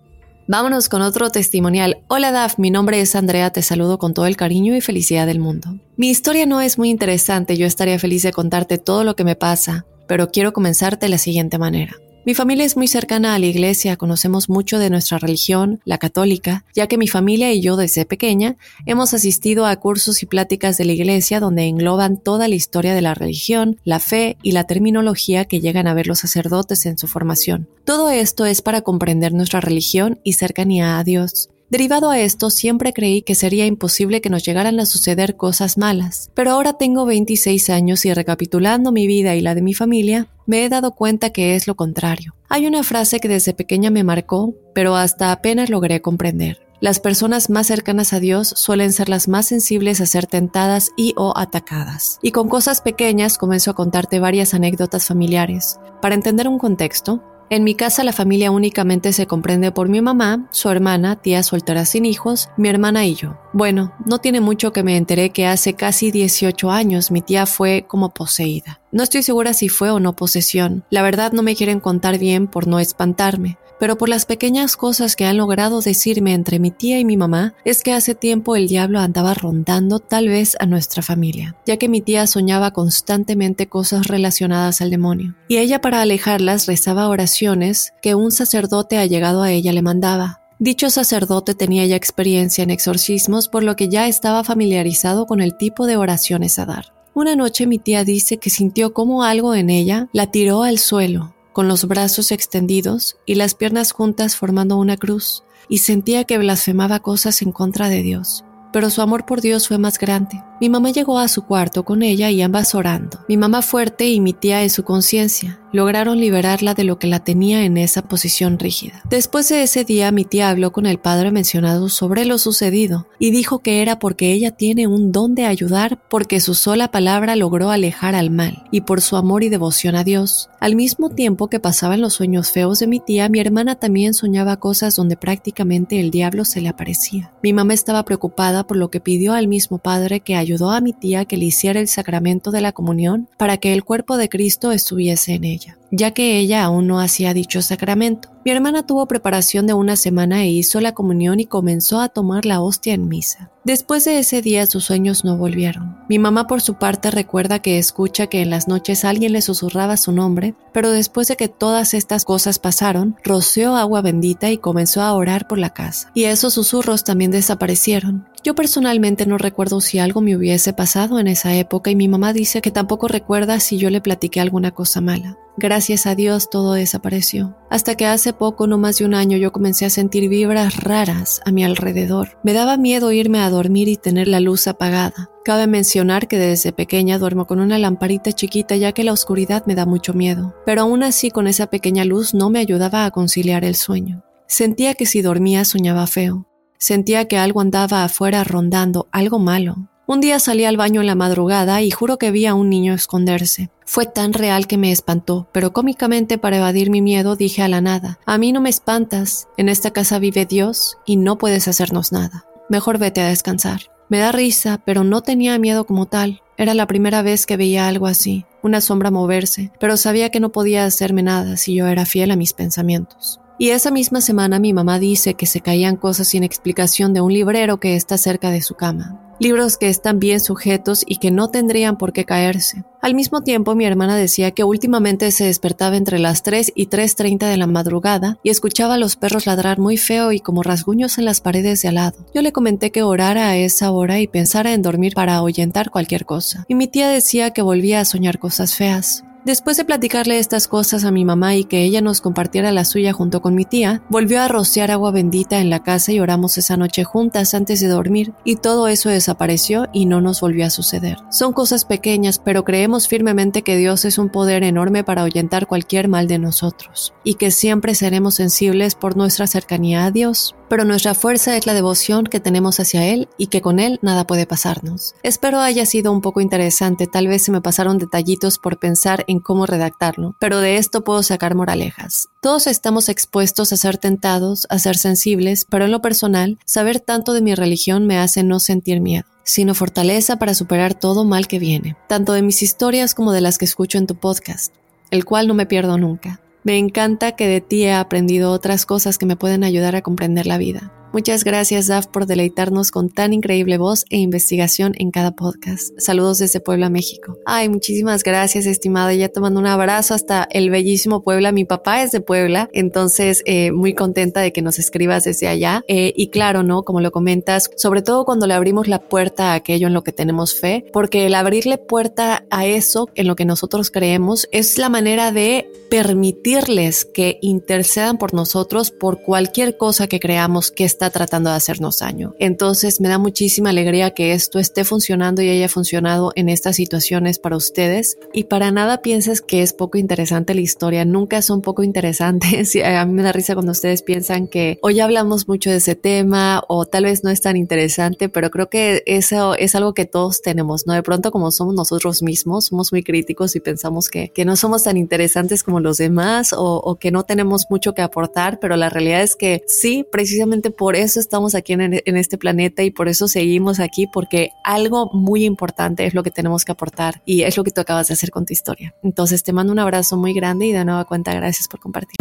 Vámonos 0.50 0.88
con 0.88 1.02
otro 1.02 1.28
testimonial. 1.28 1.98
Hola 2.08 2.32
Daf, 2.32 2.58
mi 2.58 2.70
nombre 2.70 3.02
es 3.02 3.14
Andrea, 3.14 3.50
te 3.50 3.60
saludo 3.60 3.98
con 3.98 4.14
todo 4.14 4.24
el 4.24 4.38
cariño 4.38 4.74
y 4.74 4.80
felicidad 4.80 5.26
del 5.26 5.40
mundo. 5.40 5.76
Mi 5.98 6.08
historia 6.08 6.46
no 6.46 6.62
es 6.62 6.78
muy 6.78 6.88
interesante, 6.88 7.58
yo 7.58 7.66
estaría 7.66 7.98
feliz 7.98 8.22
de 8.22 8.32
contarte 8.32 8.78
todo 8.78 9.04
lo 9.04 9.14
que 9.14 9.24
me 9.24 9.36
pasa, 9.36 9.84
pero 10.06 10.30
quiero 10.30 10.54
comenzarte 10.54 11.04
de 11.04 11.10
la 11.10 11.18
siguiente 11.18 11.58
manera. 11.58 11.96
Mi 12.24 12.34
familia 12.34 12.66
es 12.66 12.76
muy 12.76 12.88
cercana 12.88 13.34
a 13.34 13.38
la 13.38 13.46
iglesia, 13.46 13.96
conocemos 13.96 14.50
mucho 14.50 14.78
de 14.78 14.90
nuestra 14.90 15.18
religión, 15.18 15.80
la 15.84 15.98
católica, 15.98 16.64
ya 16.74 16.86
que 16.86 16.98
mi 16.98 17.08
familia 17.08 17.52
y 17.52 17.62
yo 17.62 17.76
desde 17.76 18.04
pequeña 18.04 18.56
hemos 18.84 19.14
asistido 19.14 19.64
a 19.64 19.76
cursos 19.76 20.22
y 20.22 20.26
pláticas 20.26 20.76
de 20.76 20.84
la 20.84 20.92
iglesia 20.92 21.40
donde 21.40 21.64
engloban 21.64 22.18
toda 22.18 22.48
la 22.48 22.54
historia 22.54 22.94
de 22.94 23.00
la 23.00 23.14
religión, 23.14 23.80
la 23.84 23.98
fe 23.98 24.36
y 24.42 24.52
la 24.52 24.64
terminología 24.64 25.46
que 25.46 25.60
llegan 25.60 25.86
a 25.86 25.94
ver 25.94 26.06
los 26.06 26.18
sacerdotes 26.18 26.84
en 26.86 26.98
su 26.98 27.06
formación. 27.06 27.66
Todo 27.84 28.10
esto 28.10 28.44
es 28.44 28.60
para 28.60 28.82
comprender 28.82 29.32
nuestra 29.32 29.60
religión 29.60 30.20
y 30.22 30.34
cercanía 30.34 30.98
a 30.98 31.04
Dios. 31.04 31.48
Derivado 31.70 32.08
a 32.08 32.18
esto, 32.18 32.48
siempre 32.48 32.94
creí 32.94 33.20
que 33.20 33.34
sería 33.34 33.66
imposible 33.66 34.22
que 34.22 34.30
nos 34.30 34.42
llegaran 34.42 34.80
a 34.80 34.86
suceder 34.86 35.36
cosas 35.36 35.76
malas, 35.76 36.30
pero 36.32 36.52
ahora 36.52 36.72
tengo 36.72 37.04
26 37.04 37.68
años 37.68 38.06
y 38.06 38.14
recapitulando 38.14 38.90
mi 38.90 39.06
vida 39.06 39.34
y 39.34 39.42
la 39.42 39.54
de 39.54 39.60
mi 39.60 39.74
familia, 39.74 40.28
me 40.46 40.64
he 40.64 40.70
dado 40.70 40.92
cuenta 40.92 41.28
que 41.28 41.56
es 41.56 41.66
lo 41.66 41.74
contrario. 41.74 42.34
Hay 42.48 42.66
una 42.66 42.82
frase 42.82 43.20
que 43.20 43.28
desde 43.28 43.52
pequeña 43.52 43.90
me 43.90 44.02
marcó, 44.02 44.54
pero 44.74 44.96
hasta 44.96 45.30
apenas 45.30 45.68
logré 45.68 46.00
comprender. 46.00 46.58
Las 46.80 47.00
personas 47.00 47.50
más 47.50 47.66
cercanas 47.66 48.14
a 48.14 48.20
Dios 48.20 48.54
suelen 48.56 48.94
ser 48.94 49.10
las 49.10 49.28
más 49.28 49.44
sensibles 49.46 50.00
a 50.00 50.06
ser 50.06 50.26
tentadas 50.26 50.90
y 50.96 51.12
o 51.18 51.34
atacadas. 51.36 52.18
Y 52.22 52.30
con 52.30 52.48
cosas 52.48 52.80
pequeñas 52.80 53.36
comienzo 53.36 53.72
a 53.72 53.74
contarte 53.74 54.20
varias 54.20 54.54
anécdotas 54.54 55.04
familiares. 55.04 55.78
Para 56.00 56.14
entender 56.14 56.48
un 56.48 56.58
contexto, 56.58 57.22
en 57.50 57.64
mi 57.64 57.74
casa 57.74 58.04
la 58.04 58.12
familia 58.12 58.50
únicamente 58.50 59.12
se 59.12 59.26
comprende 59.26 59.72
por 59.72 59.88
mi 59.88 60.00
mamá, 60.00 60.48
su 60.50 60.68
hermana, 60.68 61.16
tía 61.16 61.42
soltera 61.42 61.84
sin 61.84 62.04
hijos, 62.04 62.50
mi 62.56 62.68
hermana 62.68 63.06
y 63.06 63.14
yo. 63.14 63.38
Bueno, 63.52 63.94
no 64.04 64.18
tiene 64.18 64.40
mucho 64.40 64.72
que 64.72 64.82
me 64.82 64.96
enteré 64.96 65.30
que 65.30 65.46
hace 65.46 65.74
casi 65.74 66.10
18 66.10 66.70
años 66.70 67.10
mi 67.10 67.22
tía 67.22 67.46
fue 67.46 67.84
como 67.88 68.10
poseída. 68.10 68.80
No 68.92 69.02
estoy 69.02 69.22
segura 69.22 69.54
si 69.54 69.68
fue 69.68 69.90
o 69.90 70.00
no 70.00 70.14
posesión. 70.14 70.84
La 70.90 71.02
verdad 71.02 71.32
no 71.32 71.42
me 71.42 71.56
quieren 71.56 71.80
contar 71.80 72.18
bien 72.18 72.46
por 72.46 72.66
no 72.66 72.80
espantarme 72.80 73.58
pero 73.78 73.98
por 73.98 74.08
las 74.08 74.26
pequeñas 74.26 74.76
cosas 74.76 75.16
que 75.16 75.24
han 75.24 75.36
logrado 75.36 75.80
decirme 75.80 76.34
entre 76.34 76.58
mi 76.58 76.70
tía 76.70 76.98
y 76.98 77.04
mi 77.04 77.16
mamá, 77.16 77.54
es 77.64 77.82
que 77.82 77.92
hace 77.92 78.14
tiempo 78.14 78.56
el 78.56 78.68
diablo 78.68 79.00
andaba 79.00 79.34
rondando 79.34 79.98
tal 79.98 80.28
vez 80.28 80.56
a 80.60 80.66
nuestra 80.66 81.02
familia, 81.02 81.56
ya 81.66 81.76
que 81.76 81.88
mi 81.88 82.00
tía 82.00 82.26
soñaba 82.26 82.72
constantemente 82.72 83.68
cosas 83.68 84.06
relacionadas 84.06 84.80
al 84.80 84.90
demonio, 84.90 85.34
y 85.48 85.58
ella 85.58 85.80
para 85.80 86.00
alejarlas 86.00 86.66
rezaba 86.66 87.08
oraciones 87.08 87.92
que 88.02 88.14
un 88.14 88.32
sacerdote 88.32 88.98
allegado 88.98 89.42
a 89.42 89.50
ella 89.50 89.72
le 89.72 89.82
mandaba. 89.82 90.42
Dicho 90.60 90.90
sacerdote 90.90 91.54
tenía 91.54 91.86
ya 91.86 91.94
experiencia 91.94 92.64
en 92.64 92.70
exorcismos, 92.70 93.48
por 93.48 93.62
lo 93.62 93.76
que 93.76 93.88
ya 93.88 94.08
estaba 94.08 94.42
familiarizado 94.42 95.26
con 95.26 95.40
el 95.40 95.56
tipo 95.56 95.86
de 95.86 95.96
oraciones 95.96 96.58
a 96.58 96.66
dar. 96.66 96.92
Una 97.14 97.36
noche 97.36 97.66
mi 97.66 97.78
tía 97.78 98.04
dice 98.04 98.38
que 98.38 98.50
sintió 98.50 98.92
como 98.92 99.22
algo 99.22 99.54
en 99.54 99.70
ella 99.70 100.08
la 100.12 100.30
tiró 100.30 100.62
al 100.64 100.78
suelo, 100.78 101.34
con 101.58 101.66
los 101.66 101.88
brazos 101.88 102.30
extendidos 102.30 103.16
y 103.26 103.34
las 103.34 103.56
piernas 103.56 103.90
juntas 103.90 104.36
formando 104.36 104.76
una 104.76 104.96
cruz, 104.96 105.42
y 105.68 105.78
sentía 105.78 106.22
que 106.22 106.38
blasfemaba 106.38 107.00
cosas 107.00 107.42
en 107.42 107.50
contra 107.50 107.88
de 107.88 108.00
Dios. 108.04 108.44
Pero 108.72 108.90
su 108.90 109.02
amor 109.02 109.26
por 109.26 109.40
Dios 109.40 109.66
fue 109.66 109.76
más 109.76 109.98
grande. 109.98 110.40
Mi 110.60 110.68
mamá 110.68 110.90
llegó 110.90 111.20
a 111.20 111.28
su 111.28 111.42
cuarto 111.42 111.84
con 111.84 112.02
ella 112.02 112.30
y 112.30 112.42
ambas 112.42 112.74
orando. 112.74 113.20
Mi 113.28 113.36
mamá 113.36 113.62
fuerte 113.62 114.08
y 114.08 114.18
mi 114.18 114.32
tía 114.32 114.64
en 114.64 114.70
su 114.70 114.82
conciencia, 114.82 115.60
lograron 115.72 116.18
liberarla 116.18 116.74
de 116.74 116.82
lo 116.82 116.98
que 116.98 117.06
la 117.06 117.20
tenía 117.20 117.64
en 117.64 117.76
esa 117.76 118.02
posición 118.02 118.58
rígida. 118.58 119.02
Después 119.08 119.48
de 119.50 119.62
ese 119.62 119.84
día 119.84 120.10
mi 120.10 120.24
tía 120.24 120.48
habló 120.48 120.72
con 120.72 120.86
el 120.86 120.98
padre 120.98 121.30
mencionado 121.30 121.88
sobre 121.88 122.24
lo 122.24 122.38
sucedido 122.38 123.06
y 123.18 123.30
dijo 123.30 123.60
que 123.60 123.82
era 123.82 123.98
porque 123.98 124.32
ella 124.32 124.50
tiene 124.50 124.86
un 124.86 125.12
don 125.12 125.34
de 125.34 125.44
ayudar 125.44 126.00
porque 126.08 126.40
su 126.40 126.54
sola 126.54 126.90
palabra 126.90 127.36
logró 127.36 127.70
alejar 127.70 128.14
al 128.14 128.30
mal 128.30 128.64
y 128.72 128.80
por 128.80 129.00
su 129.00 129.16
amor 129.16 129.44
y 129.44 129.50
devoción 129.50 129.94
a 129.94 130.04
Dios. 130.04 130.48
Al 130.58 130.74
mismo 130.74 131.10
tiempo 131.10 131.48
que 131.48 131.60
pasaban 131.60 132.00
los 132.00 132.14
sueños 132.14 132.50
feos 132.50 132.80
de 132.80 132.86
mi 132.86 132.98
tía, 132.98 133.28
mi 133.28 133.38
hermana 133.38 133.76
también 133.76 134.14
soñaba 134.14 134.56
cosas 134.56 134.96
donde 134.96 135.16
prácticamente 135.16 136.00
el 136.00 136.10
diablo 136.10 136.44
se 136.44 136.60
le 136.60 136.68
aparecía. 136.68 137.30
Mi 137.42 137.52
mamá 137.52 137.74
estaba 137.74 138.04
preocupada 138.04 138.66
por 138.66 138.76
lo 138.76 138.90
que 138.90 139.00
pidió 139.00 139.34
al 139.34 139.46
mismo 139.46 139.78
padre 139.78 140.20
que 140.20 140.34
ayudara 140.34 140.47
ayudó 140.48 140.70
a 140.70 140.80
mi 140.80 140.94
tía 140.94 141.26
que 141.26 141.36
le 141.36 141.44
hiciera 141.44 141.78
el 141.78 141.88
sacramento 141.88 142.50
de 142.50 142.62
la 142.62 142.72
comunión 142.72 143.28
para 143.36 143.58
que 143.58 143.74
el 143.74 143.84
cuerpo 143.84 144.16
de 144.16 144.30
Cristo 144.30 144.72
estuviese 144.72 145.34
en 145.34 145.44
ella, 145.44 145.77
ya 145.90 146.12
que 146.12 146.38
ella 146.38 146.64
aún 146.64 146.86
no 146.86 147.00
hacía 147.00 147.34
dicho 147.34 147.62
sacramento. 147.62 148.30
Mi 148.44 148.52
hermana 148.52 148.86
tuvo 148.86 149.06
preparación 149.06 149.66
de 149.66 149.74
una 149.74 149.96
semana 149.96 150.42
e 150.42 150.48
hizo 150.48 150.80
la 150.80 150.92
comunión 150.92 151.40
y 151.40 151.46
comenzó 151.46 152.00
a 152.00 152.08
tomar 152.08 152.46
la 152.46 152.60
hostia 152.60 152.94
en 152.94 153.08
misa. 153.08 153.50
Después 153.64 154.06
de 154.06 154.18
ese 154.18 154.40
día 154.40 154.64
sus 154.64 154.84
sueños 154.84 155.24
no 155.24 155.36
volvieron. 155.36 155.98
Mi 156.08 156.18
mamá 156.18 156.46
por 156.46 156.62
su 156.62 156.74
parte 156.74 157.10
recuerda 157.10 157.58
que 157.58 157.78
escucha 157.78 158.28
que 158.28 158.40
en 158.40 158.48
las 158.48 158.66
noches 158.66 159.04
alguien 159.04 159.32
le 159.32 159.42
susurraba 159.42 159.98
su 159.98 160.12
nombre, 160.12 160.54
pero 160.72 160.90
después 160.90 161.28
de 161.28 161.36
que 161.36 161.48
todas 161.48 161.92
estas 161.92 162.24
cosas 162.24 162.58
pasaron, 162.58 163.16
roció 163.22 163.76
agua 163.76 164.00
bendita 164.00 164.50
y 164.50 164.56
comenzó 164.56 165.02
a 165.02 165.12
orar 165.12 165.46
por 165.46 165.58
la 165.58 165.70
casa. 165.70 166.10
Y 166.14 166.24
esos 166.24 166.54
susurros 166.54 167.04
también 167.04 167.30
desaparecieron. 167.30 168.26
Yo 168.42 168.54
personalmente 168.54 169.26
no 169.26 169.36
recuerdo 169.36 169.82
si 169.82 169.98
algo 169.98 170.22
me 170.22 170.34
hubiese 170.34 170.72
pasado 170.72 171.18
en 171.18 171.28
esa 171.28 171.54
época 171.54 171.90
y 171.90 171.96
mi 171.96 172.08
mamá 172.08 172.32
dice 172.32 172.62
que 172.62 172.70
tampoco 172.70 173.08
recuerda 173.08 173.60
si 173.60 173.76
yo 173.76 173.90
le 173.90 174.00
platiqué 174.00 174.40
alguna 174.40 174.70
cosa 174.70 175.02
mala. 175.02 175.36
Gracias 175.60 176.06
a 176.06 176.14
Dios 176.14 176.50
todo 176.50 176.74
desapareció. 176.74 177.56
Hasta 177.68 177.96
que 177.96 178.06
hace 178.06 178.32
poco, 178.32 178.68
no 178.68 178.78
más 178.78 178.98
de 178.98 179.04
un 179.04 179.12
año, 179.12 179.36
yo 179.36 179.50
comencé 179.50 179.86
a 179.86 179.90
sentir 179.90 180.28
vibras 180.28 180.76
raras 180.76 181.40
a 181.44 181.50
mi 181.50 181.64
alrededor. 181.64 182.38
Me 182.44 182.52
daba 182.52 182.76
miedo 182.76 183.10
irme 183.10 183.40
a 183.40 183.50
dormir 183.50 183.88
y 183.88 183.96
tener 183.96 184.28
la 184.28 184.38
luz 184.38 184.68
apagada. 184.68 185.30
Cabe 185.44 185.66
mencionar 185.66 186.28
que 186.28 186.38
desde 186.38 186.70
pequeña 186.70 187.18
duermo 187.18 187.48
con 187.48 187.58
una 187.58 187.76
lamparita 187.76 188.30
chiquita 188.30 188.76
ya 188.76 188.92
que 188.92 189.02
la 189.02 189.12
oscuridad 189.12 189.66
me 189.66 189.74
da 189.74 189.84
mucho 189.84 190.14
miedo, 190.14 190.54
pero 190.64 190.82
aún 190.82 191.02
así 191.02 191.32
con 191.32 191.48
esa 191.48 191.66
pequeña 191.66 192.04
luz 192.04 192.34
no 192.34 192.50
me 192.50 192.60
ayudaba 192.60 193.04
a 193.04 193.10
conciliar 193.10 193.64
el 193.64 193.74
sueño. 193.74 194.22
Sentía 194.46 194.94
que 194.94 195.06
si 195.06 195.22
dormía 195.22 195.64
soñaba 195.64 196.06
feo. 196.06 196.46
Sentía 196.78 197.24
que 197.24 197.36
algo 197.36 197.60
andaba 197.60 198.04
afuera 198.04 198.44
rondando, 198.44 199.08
algo 199.10 199.40
malo. 199.40 199.88
Un 200.10 200.22
día 200.22 200.38
salí 200.38 200.64
al 200.64 200.78
baño 200.78 201.02
en 201.02 201.06
la 201.06 201.14
madrugada 201.14 201.82
y 201.82 201.90
juro 201.90 202.16
que 202.16 202.30
vi 202.30 202.46
a 202.46 202.54
un 202.54 202.70
niño 202.70 202.94
esconderse. 202.94 203.68
Fue 203.84 204.06
tan 204.06 204.32
real 204.32 204.66
que 204.66 204.78
me 204.78 204.90
espantó, 204.90 205.50
pero 205.52 205.74
cómicamente 205.74 206.38
para 206.38 206.56
evadir 206.56 206.88
mi 206.88 207.02
miedo 207.02 207.36
dije 207.36 207.60
a 207.60 207.68
la 207.68 207.82
nada, 207.82 208.18
a 208.24 208.38
mí 208.38 208.50
no 208.50 208.62
me 208.62 208.70
espantas, 208.70 209.48
en 209.58 209.68
esta 209.68 209.90
casa 209.90 210.18
vive 210.18 210.46
Dios 210.46 210.96
y 211.04 211.16
no 211.16 211.36
puedes 211.36 211.68
hacernos 211.68 212.10
nada. 212.10 212.46
Mejor 212.70 212.96
vete 212.96 213.20
a 213.20 213.28
descansar. 213.28 213.82
Me 214.08 214.16
da 214.16 214.32
risa, 214.32 214.80
pero 214.82 215.04
no 215.04 215.20
tenía 215.20 215.58
miedo 215.58 215.84
como 215.84 216.06
tal. 216.06 216.40
Era 216.56 216.72
la 216.72 216.86
primera 216.86 217.20
vez 217.20 217.44
que 217.44 217.58
veía 217.58 217.86
algo 217.86 218.06
así, 218.06 218.46
una 218.62 218.80
sombra 218.80 219.10
moverse, 219.10 219.72
pero 219.78 219.98
sabía 219.98 220.30
que 220.30 220.40
no 220.40 220.52
podía 220.52 220.86
hacerme 220.86 221.22
nada 221.22 221.58
si 221.58 221.74
yo 221.74 221.86
era 221.86 222.06
fiel 222.06 222.30
a 222.30 222.36
mis 222.36 222.54
pensamientos. 222.54 223.40
Y 223.58 223.70
esa 223.70 223.90
misma 223.90 224.22
semana 224.22 224.58
mi 224.58 224.72
mamá 224.72 224.98
dice 224.98 225.34
que 225.34 225.44
se 225.44 225.60
caían 225.60 225.96
cosas 225.96 226.28
sin 226.28 226.44
explicación 226.44 227.12
de 227.12 227.20
un 227.20 227.34
librero 227.34 227.78
que 227.78 227.94
está 227.94 228.16
cerca 228.16 228.50
de 228.50 228.62
su 228.62 228.74
cama. 228.74 229.27
Libros 229.40 229.76
que 229.76 229.88
están 229.88 230.18
bien 230.18 230.40
sujetos 230.40 231.04
y 231.06 231.16
que 231.16 231.30
no 231.30 231.48
tendrían 231.48 231.96
por 231.96 232.12
qué 232.12 232.24
caerse. 232.24 232.84
Al 233.00 233.14
mismo 233.14 233.42
tiempo, 233.42 233.76
mi 233.76 233.84
hermana 233.84 234.16
decía 234.16 234.50
que 234.50 234.64
últimamente 234.64 235.30
se 235.30 235.44
despertaba 235.44 235.96
entre 235.96 236.18
las 236.18 236.42
3 236.42 236.72
y 236.74 236.88
3.30 236.88 237.48
de 237.48 237.56
la 237.56 237.68
madrugada 237.68 238.38
y 238.42 238.50
escuchaba 238.50 238.94
a 238.94 238.98
los 238.98 239.14
perros 239.14 239.46
ladrar 239.46 239.78
muy 239.78 239.96
feo 239.96 240.32
y 240.32 240.40
como 240.40 240.64
rasguños 240.64 241.18
en 241.18 241.24
las 241.24 241.40
paredes 241.40 241.82
de 241.82 241.88
al 241.88 241.94
lado. 241.94 242.16
Yo 242.34 242.42
le 242.42 242.52
comenté 242.52 242.90
que 242.90 243.04
orara 243.04 243.48
a 243.48 243.56
esa 243.56 243.92
hora 243.92 244.18
y 244.18 244.26
pensara 244.26 244.72
en 244.74 244.82
dormir 244.82 245.14
para 245.14 245.36
ahuyentar 245.36 245.90
cualquier 245.90 246.24
cosa. 246.24 246.64
Y 246.66 246.74
mi 246.74 246.88
tía 246.88 247.08
decía 247.08 247.52
que 247.52 247.62
volvía 247.62 248.00
a 248.00 248.04
soñar 248.04 248.40
cosas 248.40 248.74
feas. 248.74 249.22
Después 249.48 249.78
de 249.78 249.86
platicarle 249.86 250.38
estas 250.38 250.68
cosas 250.68 251.06
a 251.06 251.10
mi 251.10 251.24
mamá 251.24 251.56
y 251.56 251.64
que 251.64 251.82
ella 251.82 252.02
nos 252.02 252.20
compartiera 252.20 252.70
la 252.70 252.84
suya 252.84 253.14
junto 253.14 253.40
con 253.40 253.54
mi 253.54 253.64
tía, 253.64 254.02
volvió 254.10 254.42
a 254.42 254.48
rociar 254.48 254.90
agua 254.90 255.10
bendita 255.10 255.58
en 255.58 255.70
la 255.70 255.82
casa 255.82 256.12
y 256.12 256.20
oramos 256.20 256.58
esa 256.58 256.76
noche 256.76 257.02
juntas 257.02 257.54
antes 257.54 257.80
de 257.80 257.88
dormir 257.88 258.34
y 258.44 258.56
todo 258.56 258.88
eso 258.88 259.08
desapareció 259.08 259.88
y 259.90 260.04
no 260.04 260.20
nos 260.20 260.42
volvió 260.42 260.66
a 260.66 260.70
suceder. 260.70 261.16
Son 261.30 261.54
cosas 261.54 261.86
pequeñas, 261.86 262.38
pero 262.38 262.62
creemos 262.62 263.08
firmemente 263.08 263.62
que 263.62 263.78
Dios 263.78 264.04
es 264.04 264.18
un 264.18 264.28
poder 264.28 264.64
enorme 264.64 265.02
para 265.02 265.22
ahuyentar 265.22 265.66
cualquier 265.66 266.08
mal 266.08 266.28
de 266.28 266.38
nosotros 266.38 267.14
y 267.24 267.36
que 267.36 267.50
siempre 267.50 267.94
seremos 267.94 268.34
sensibles 268.34 268.96
por 268.96 269.16
nuestra 269.16 269.46
cercanía 269.46 270.04
a 270.04 270.10
Dios 270.10 270.56
pero 270.68 270.84
nuestra 270.84 271.14
fuerza 271.14 271.56
es 271.56 271.66
la 271.66 271.74
devoción 271.74 272.24
que 272.24 272.40
tenemos 272.40 272.80
hacia 272.80 273.06
Él 273.06 273.28
y 273.38 273.48
que 273.48 273.60
con 273.60 273.78
Él 273.78 273.98
nada 274.02 274.26
puede 274.26 274.46
pasarnos. 274.46 275.14
Espero 275.22 275.60
haya 275.60 275.86
sido 275.86 276.12
un 276.12 276.20
poco 276.20 276.40
interesante, 276.40 277.06
tal 277.06 277.28
vez 277.28 277.42
se 277.42 277.52
me 277.52 277.60
pasaron 277.60 277.98
detallitos 277.98 278.58
por 278.58 278.78
pensar 278.78 279.24
en 279.28 279.40
cómo 279.40 279.66
redactarlo, 279.66 280.36
pero 280.38 280.60
de 280.60 280.76
esto 280.76 281.04
puedo 281.04 281.22
sacar 281.22 281.54
moralejas. 281.54 282.28
Todos 282.40 282.66
estamos 282.66 283.08
expuestos 283.08 283.72
a 283.72 283.76
ser 283.76 283.98
tentados, 283.98 284.66
a 284.70 284.78
ser 284.78 284.96
sensibles, 284.96 285.66
pero 285.68 285.86
en 285.86 285.90
lo 285.90 286.00
personal, 286.00 286.58
saber 286.64 287.00
tanto 287.00 287.32
de 287.32 287.42
mi 287.42 287.54
religión 287.54 288.06
me 288.06 288.18
hace 288.18 288.42
no 288.42 288.60
sentir 288.60 289.00
miedo 289.00 289.26
sino 289.48 289.74
fortaleza 289.74 290.36
para 290.36 290.52
superar 290.52 290.92
todo 290.92 291.24
mal 291.24 291.48
que 291.48 291.58
viene, 291.58 291.96
tanto 292.06 292.34
de 292.34 292.42
mis 292.42 292.62
historias 292.62 293.14
como 293.14 293.32
de 293.32 293.40
las 293.40 293.56
que 293.56 293.64
escucho 293.64 293.96
en 293.96 294.06
tu 294.06 294.14
podcast, 294.14 294.74
el 295.10 295.24
cual 295.24 295.48
no 295.48 295.54
me 295.54 295.64
pierdo 295.64 295.96
nunca. 295.96 296.38
Me 296.68 296.76
encanta 296.76 297.32
que 297.32 297.46
de 297.46 297.62
ti 297.62 297.84
he 297.84 297.94
aprendido 297.94 298.52
otras 298.52 298.84
cosas 298.84 299.16
que 299.16 299.24
me 299.24 299.36
pueden 299.36 299.64
ayudar 299.64 299.96
a 299.96 300.02
comprender 300.02 300.46
la 300.46 300.58
vida. 300.58 300.92
Muchas 301.10 301.42
gracias, 301.42 301.86
Daf, 301.86 302.06
por 302.06 302.26
deleitarnos 302.26 302.90
con 302.90 303.08
tan 303.08 303.32
increíble 303.32 303.78
voz 303.78 304.04
e 304.10 304.18
investigación 304.18 304.92
en 304.98 305.10
cada 305.10 305.30
podcast. 305.30 305.98
Saludos 305.98 306.38
desde 306.38 306.60
Puebla, 306.60 306.90
México. 306.90 307.38
Ay, 307.46 307.70
muchísimas 307.70 308.22
gracias, 308.22 308.66
estimada. 308.66 309.14
Ya 309.14 309.30
te 309.30 309.40
mando 309.40 309.58
un 309.58 309.66
abrazo 309.66 310.12
hasta 310.12 310.46
el 310.50 310.68
bellísimo 310.68 311.22
Puebla. 311.22 311.50
Mi 311.50 311.64
papá 311.64 312.02
es 312.02 312.12
de 312.12 312.20
Puebla, 312.20 312.68
entonces 312.74 313.42
eh, 313.46 313.72
muy 313.72 313.94
contenta 313.94 314.42
de 314.42 314.52
que 314.52 314.60
nos 314.60 314.78
escribas 314.78 315.24
desde 315.24 315.48
allá. 315.48 315.82
Eh, 315.88 316.12
y 316.14 316.28
claro, 316.28 316.62
¿no? 316.62 316.82
Como 316.82 317.00
lo 317.00 317.10
comentas, 317.10 317.70
sobre 317.76 318.02
todo 318.02 318.26
cuando 318.26 318.46
le 318.46 318.52
abrimos 318.52 318.86
la 318.86 318.98
puerta 319.00 319.52
a 319.52 319.54
aquello 319.54 319.86
en 319.86 319.94
lo 319.94 320.04
que 320.04 320.12
tenemos 320.12 320.60
fe, 320.60 320.84
porque 320.92 321.24
el 321.24 321.34
abrirle 321.34 321.78
puerta 321.78 322.44
a 322.50 322.66
eso 322.66 323.08
en 323.14 323.28
lo 323.28 323.34
que 323.34 323.46
nosotros 323.46 323.90
creemos 323.90 324.46
es 324.52 324.76
la 324.76 324.90
manera 324.90 325.32
de 325.32 325.70
permitirles 325.90 327.06
que 327.06 327.38
intercedan 327.40 328.18
por 328.18 328.34
nosotros 328.34 328.90
por 328.90 329.22
cualquier 329.22 329.78
cosa 329.78 330.06
que 330.06 330.20
creamos 330.20 330.70
que 330.70 330.84
está 330.98 331.10
tratando 331.10 331.50
de 331.50 331.56
hacernos 331.56 332.00
daño. 332.00 332.34
Entonces 332.40 333.00
me 333.00 333.08
da 333.08 333.18
muchísima 333.18 333.70
alegría 333.70 334.10
que 334.10 334.32
esto 334.32 334.58
esté 334.58 334.84
funcionando 334.84 335.42
y 335.42 335.48
haya 335.48 335.68
funcionado 335.68 336.32
en 336.34 336.48
estas 336.48 336.74
situaciones 336.74 337.38
para 337.38 337.56
ustedes. 337.56 338.18
Y 338.32 338.44
para 338.44 338.72
nada 338.72 339.00
pienses 339.00 339.40
que 339.40 339.62
es 339.62 339.72
poco 339.72 339.96
interesante 339.96 340.54
la 340.54 340.60
historia, 340.60 341.04
nunca 341.04 341.40
son 341.40 341.62
poco 341.62 341.84
interesantes. 341.84 342.74
A 342.84 343.06
mí 343.06 343.12
me 343.12 343.22
da 343.22 343.30
risa 343.30 343.54
cuando 343.54 343.70
ustedes 343.70 344.02
piensan 344.02 344.48
que 344.48 344.78
hoy 344.82 344.98
hablamos 344.98 345.46
mucho 345.46 345.70
de 345.70 345.76
ese 345.76 345.94
tema 345.94 346.64
o 346.66 346.84
tal 346.84 347.04
vez 347.04 347.22
no 347.22 347.30
es 347.30 347.40
tan 347.40 347.56
interesante, 347.56 348.28
pero 348.28 348.50
creo 348.50 348.68
que 348.68 349.04
eso 349.06 349.54
es 349.54 349.76
algo 349.76 349.94
que 349.94 350.04
todos 350.04 350.42
tenemos, 350.42 350.84
¿no? 350.86 350.94
De 350.94 351.04
pronto 351.04 351.30
como 351.30 351.52
somos 351.52 351.76
nosotros 351.76 352.22
mismos, 352.22 352.66
somos 352.66 352.90
muy 352.90 353.04
críticos 353.04 353.54
y 353.54 353.60
pensamos 353.60 354.08
que, 354.08 354.30
que 354.30 354.44
no 354.44 354.56
somos 354.56 354.82
tan 354.82 354.96
interesantes 354.96 355.62
como 355.62 355.78
los 355.78 355.98
demás 355.98 356.52
o, 356.52 356.78
o 356.78 356.96
que 356.96 357.12
no 357.12 357.22
tenemos 357.22 357.66
mucho 357.70 357.94
que 357.94 358.02
aportar, 358.02 358.58
pero 358.58 358.76
la 358.76 358.88
realidad 358.88 359.22
es 359.22 359.36
que 359.36 359.62
sí, 359.68 360.04
precisamente 360.10 360.72
por 360.72 360.87
por 360.88 360.96
eso 360.96 361.20
estamos 361.20 361.54
aquí 361.54 361.74
en, 361.74 362.16
este 362.16 362.38
planeta 362.38 362.82
y 362.82 362.90
por 362.90 363.08
eso 363.08 363.28
seguimos 363.28 363.78
aquí, 363.78 364.06
porque 364.06 364.52
algo 364.64 365.10
muy 365.12 365.44
importante 365.44 366.06
es 366.06 366.14
lo 366.14 366.22
que 366.22 366.30
tenemos 366.30 366.64
que 366.64 366.72
aportar 366.72 367.20
y 367.26 367.42
es 367.42 367.58
lo 367.58 367.62
que 367.62 367.70
tú 367.70 367.82
acabas 367.82 368.08
de 368.08 368.14
hacer 368.14 368.30
con 368.30 368.46
tu 368.46 368.54
historia. 368.54 368.94
Entonces 369.02 369.42
te 369.42 369.52
mando 369.52 369.70
un 369.70 369.80
abrazo 369.80 370.16
muy 370.16 370.32
grande 370.32 370.64
y 370.64 370.72
de 370.72 370.86
nueva 370.86 371.04
cuenta 371.04 371.34
gracias 371.34 371.68
por 371.68 371.78
compartir. 371.78 372.16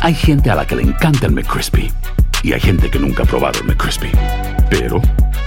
Hay 0.00 0.14
gente 0.14 0.50
a 0.50 0.56
la 0.56 0.66
que 0.66 0.74
le 0.74 0.82
encanta 0.82 1.26
el 1.26 1.32
McCrispy 1.32 1.92
y 2.42 2.52
hay 2.52 2.60
gente 2.60 2.90
que 2.90 2.98
nunca 2.98 3.22
ha 3.22 3.26
probado 3.26 3.60
el 3.60 3.66
McCrispy. 3.66 4.10
Pero 4.68 5.00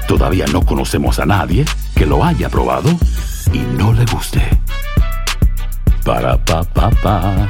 todavía 0.07 0.45
no 0.45 0.65
conocemos 0.65 1.19
a 1.19 1.25
nadie 1.25 1.65
que 1.93 2.05
lo 2.05 2.23
haya 2.23 2.47
probado 2.47 2.89
y 3.51 3.57
no 3.77 3.91
le 3.91 4.05
guste. 4.05 4.39
Para 6.05 6.37
pa 6.45 6.63
pa 6.63 6.89
pa. 7.03 7.49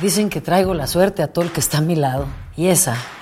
Dicen 0.00 0.30
que 0.30 0.40
traigo 0.40 0.74
la 0.74 0.86
suerte 0.86 1.24
a 1.24 1.32
todo 1.32 1.44
el 1.44 1.50
que 1.50 1.58
está 1.58 1.78
a 1.78 1.80
mi 1.80 1.96
lado 1.96 2.26
y 2.56 2.68
esa 2.68 2.96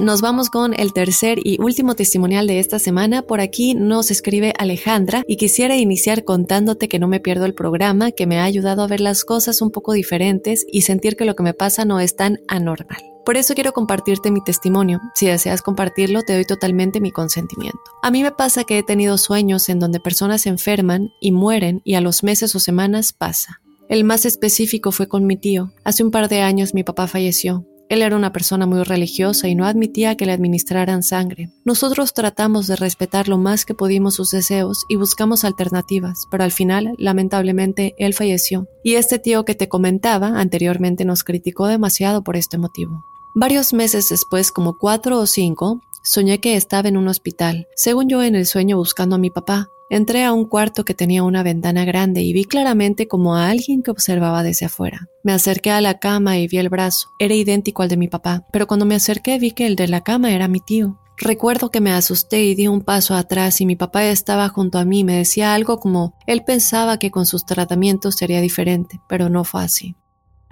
Nos 0.00 0.20
vamos 0.20 0.48
con 0.48 0.78
el 0.78 0.92
tercer 0.92 1.40
y 1.42 1.60
último 1.60 1.96
testimonial 1.96 2.46
de 2.46 2.60
esta 2.60 2.78
semana. 2.78 3.22
Por 3.22 3.40
aquí 3.40 3.74
nos 3.74 4.12
escribe 4.12 4.54
Alejandra 4.56 5.24
y 5.26 5.36
quisiera 5.36 5.74
iniciar 5.74 6.22
contándote 6.22 6.88
que 6.88 7.00
no 7.00 7.08
me 7.08 7.18
pierdo 7.18 7.46
el 7.46 7.54
programa, 7.54 8.12
que 8.12 8.28
me 8.28 8.38
ha 8.38 8.44
ayudado 8.44 8.82
a 8.82 8.86
ver 8.86 9.00
las 9.00 9.24
cosas 9.24 9.60
un 9.60 9.72
poco 9.72 9.94
diferentes 9.94 10.64
y 10.70 10.82
sentir 10.82 11.16
que 11.16 11.24
lo 11.24 11.34
que 11.34 11.42
me 11.42 11.52
pasa 11.52 11.84
no 11.84 11.98
es 11.98 12.14
tan 12.14 12.38
anormal. 12.46 13.00
Por 13.24 13.36
eso 13.36 13.54
quiero 13.54 13.72
compartirte 13.72 14.30
mi 14.30 14.40
testimonio. 14.40 15.00
Si 15.16 15.26
deseas 15.26 15.62
compartirlo, 15.62 16.22
te 16.22 16.34
doy 16.34 16.44
totalmente 16.44 17.00
mi 17.00 17.10
consentimiento. 17.10 17.80
A 18.00 18.12
mí 18.12 18.22
me 18.22 18.30
pasa 18.30 18.62
que 18.62 18.78
he 18.78 18.84
tenido 18.84 19.18
sueños 19.18 19.68
en 19.68 19.80
donde 19.80 19.98
personas 19.98 20.42
se 20.42 20.48
enferman 20.48 21.10
y 21.20 21.32
mueren 21.32 21.82
y 21.84 21.94
a 21.94 22.00
los 22.00 22.22
meses 22.22 22.54
o 22.54 22.60
semanas 22.60 23.12
pasa. 23.12 23.60
El 23.88 24.04
más 24.04 24.26
específico 24.26 24.92
fue 24.92 25.08
con 25.08 25.26
mi 25.26 25.36
tío. 25.36 25.72
Hace 25.82 26.04
un 26.04 26.12
par 26.12 26.28
de 26.28 26.40
años 26.40 26.72
mi 26.72 26.84
papá 26.84 27.08
falleció. 27.08 27.66
Él 27.88 28.02
era 28.02 28.16
una 28.16 28.32
persona 28.32 28.66
muy 28.66 28.82
religiosa 28.82 29.48
y 29.48 29.54
no 29.54 29.64
admitía 29.64 30.16
que 30.16 30.26
le 30.26 30.32
administraran 30.32 31.02
sangre. 31.02 31.50
Nosotros 31.64 32.12
tratamos 32.12 32.66
de 32.66 32.76
respetar 32.76 33.28
lo 33.28 33.38
más 33.38 33.64
que 33.64 33.74
pudimos 33.74 34.14
sus 34.14 34.30
deseos 34.30 34.84
y 34.88 34.96
buscamos 34.96 35.44
alternativas, 35.44 36.26
pero 36.30 36.44
al 36.44 36.52
final, 36.52 36.94
lamentablemente, 36.98 37.94
él 37.98 38.12
falleció. 38.12 38.66
Y 38.84 38.94
este 38.94 39.18
tío 39.18 39.44
que 39.44 39.54
te 39.54 39.68
comentaba 39.68 40.38
anteriormente 40.38 41.04
nos 41.04 41.24
criticó 41.24 41.66
demasiado 41.66 42.22
por 42.22 42.36
este 42.36 42.58
motivo. 42.58 43.02
Varios 43.34 43.72
meses 43.72 44.08
después, 44.08 44.50
como 44.50 44.78
cuatro 44.78 45.18
o 45.18 45.26
cinco, 45.26 45.80
soñé 46.08 46.40
que 46.40 46.56
estaba 46.56 46.88
en 46.88 46.96
un 46.96 47.06
hospital, 47.06 47.68
según 47.76 48.08
yo 48.08 48.22
en 48.22 48.34
el 48.34 48.46
sueño 48.46 48.78
buscando 48.78 49.16
a 49.16 49.18
mi 49.18 49.28
papá. 49.28 49.68
Entré 49.90 50.24
a 50.24 50.32
un 50.32 50.46
cuarto 50.46 50.84
que 50.84 50.94
tenía 50.94 51.22
una 51.22 51.42
ventana 51.42 51.84
grande 51.84 52.22
y 52.22 52.32
vi 52.32 52.44
claramente 52.44 53.06
como 53.08 53.36
a 53.36 53.50
alguien 53.50 53.82
que 53.82 53.90
observaba 53.90 54.42
desde 54.42 54.66
afuera. 54.66 55.08
Me 55.22 55.32
acerqué 55.32 55.70
a 55.70 55.82
la 55.82 55.98
cama 55.98 56.38
y 56.38 56.48
vi 56.48 56.56
el 56.56 56.70
brazo. 56.70 57.10
Era 57.18 57.34
idéntico 57.34 57.82
al 57.82 57.90
de 57.90 57.98
mi 57.98 58.08
papá, 58.08 58.46
pero 58.52 58.66
cuando 58.66 58.86
me 58.86 58.94
acerqué 58.94 59.38
vi 59.38 59.50
que 59.50 59.66
el 59.66 59.76
de 59.76 59.86
la 59.88 60.02
cama 60.02 60.32
era 60.32 60.48
mi 60.48 60.60
tío. 60.60 60.98
Recuerdo 61.18 61.70
que 61.70 61.82
me 61.82 61.92
asusté 61.92 62.42
y 62.44 62.54
di 62.54 62.68
un 62.68 62.80
paso 62.80 63.14
atrás 63.14 63.60
y 63.60 63.66
mi 63.66 63.76
papá 63.76 64.04
estaba 64.04 64.48
junto 64.48 64.78
a 64.78 64.86
mí. 64.86 65.04
Me 65.04 65.16
decía 65.16 65.52
algo 65.52 65.78
como 65.78 66.14
él 66.26 66.42
pensaba 66.42 66.98
que 66.98 67.10
con 67.10 67.26
sus 67.26 67.44
tratamientos 67.44 68.16
sería 68.16 68.40
diferente, 68.40 68.98
pero 69.08 69.28
no 69.28 69.44
fue 69.44 69.62
así. 69.62 69.94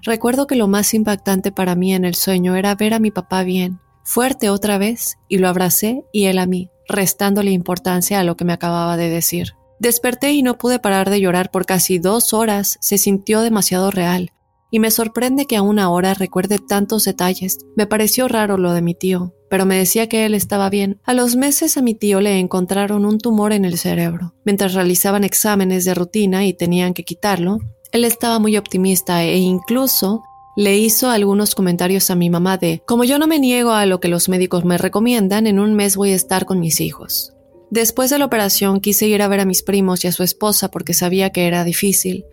Recuerdo 0.02 0.46
que 0.46 0.56
lo 0.56 0.68
más 0.68 0.92
impactante 0.92 1.50
para 1.50 1.74
mí 1.76 1.94
en 1.94 2.04
el 2.04 2.14
sueño 2.14 2.56
era 2.56 2.74
ver 2.74 2.92
a 2.94 2.98
mi 2.98 3.10
papá 3.10 3.42
bien, 3.42 3.80
fuerte 4.06 4.48
otra 4.48 4.78
vez, 4.78 5.18
y 5.28 5.38
lo 5.38 5.48
abracé 5.48 6.04
y 6.12 6.24
él 6.26 6.38
a 6.38 6.46
mí 6.46 6.70
restándole 6.88 7.50
importancia 7.50 8.20
a 8.20 8.24
lo 8.24 8.36
que 8.36 8.44
me 8.44 8.52
acababa 8.52 8.96
de 8.96 9.10
decir. 9.10 9.54
Desperté 9.78 10.32
y 10.32 10.42
no 10.42 10.56
pude 10.56 10.78
parar 10.78 11.10
de 11.10 11.20
llorar 11.20 11.50
por 11.50 11.66
casi 11.66 11.98
dos 11.98 12.32
horas, 12.32 12.78
se 12.80 12.96
sintió 12.96 13.42
demasiado 13.42 13.90
real, 13.90 14.30
y 14.70 14.78
me 14.78 14.90
sorprende 14.90 15.46
que 15.46 15.56
aún 15.56 15.78
ahora 15.78 16.14
recuerde 16.14 16.58
tantos 16.58 17.04
detalles. 17.04 17.58
Me 17.76 17.86
pareció 17.86 18.26
raro 18.28 18.56
lo 18.56 18.72
de 18.72 18.82
mi 18.82 18.94
tío, 18.94 19.34
pero 19.50 19.66
me 19.66 19.76
decía 19.76 20.08
que 20.08 20.24
él 20.24 20.34
estaba 20.34 20.70
bien. 20.70 21.00
A 21.04 21.14
los 21.14 21.36
meses 21.36 21.76
a 21.76 21.82
mi 21.82 21.94
tío 21.94 22.20
le 22.20 22.38
encontraron 22.38 23.04
un 23.04 23.18
tumor 23.18 23.52
en 23.52 23.64
el 23.64 23.78
cerebro. 23.78 24.34
Mientras 24.44 24.74
realizaban 24.74 25.24
exámenes 25.24 25.84
de 25.84 25.94
rutina 25.94 26.46
y 26.46 26.52
tenían 26.52 26.94
que 26.94 27.04
quitarlo, 27.04 27.58
él 27.92 28.04
estaba 28.04 28.38
muy 28.38 28.56
optimista 28.56 29.22
e 29.22 29.36
incluso 29.38 30.22
le 30.56 30.78
hizo 30.78 31.10
algunos 31.10 31.54
comentarios 31.54 32.10
a 32.10 32.14
mi 32.14 32.30
mamá 32.30 32.56
de, 32.56 32.82
como 32.86 33.04
yo 33.04 33.18
no 33.18 33.26
me 33.26 33.38
niego 33.38 33.72
a 33.72 33.84
lo 33.84 34.00
que 34.00 34.08
los 34.08 34.30
médicos 34.30 34.64
me 34.64 34.78
recomiendan, 34.78 35.46
en 35.46 35.58
un 35.58 35.74
mes 35.74 35.96
voy 35.96 36.12
a 36.12 36.14
estar 36.14 36.46
con 36.46 36.60
mis 36.60 36.80
hijos. 36.80 37.34
Después 37.70 38.08
de 38.08 38.18
la 38.18 38.24
operación 38.24 38.80
quise 38.80 39.06
ir 39.06 39.20
a 39.20 39.28
ver 39.28 39.40
a 39.40 39.44
mis 39.44 39.62
primos 39.62 40.02
y 40.04 40.08
a 40.08 40.12
su 40.12 40.22
esposa 40.22 40.70
porque 40.70 40.94
sabía 40.94 41.30
que 41.30 41.46
era 41.46 41.62
difícil. 41.62 42.24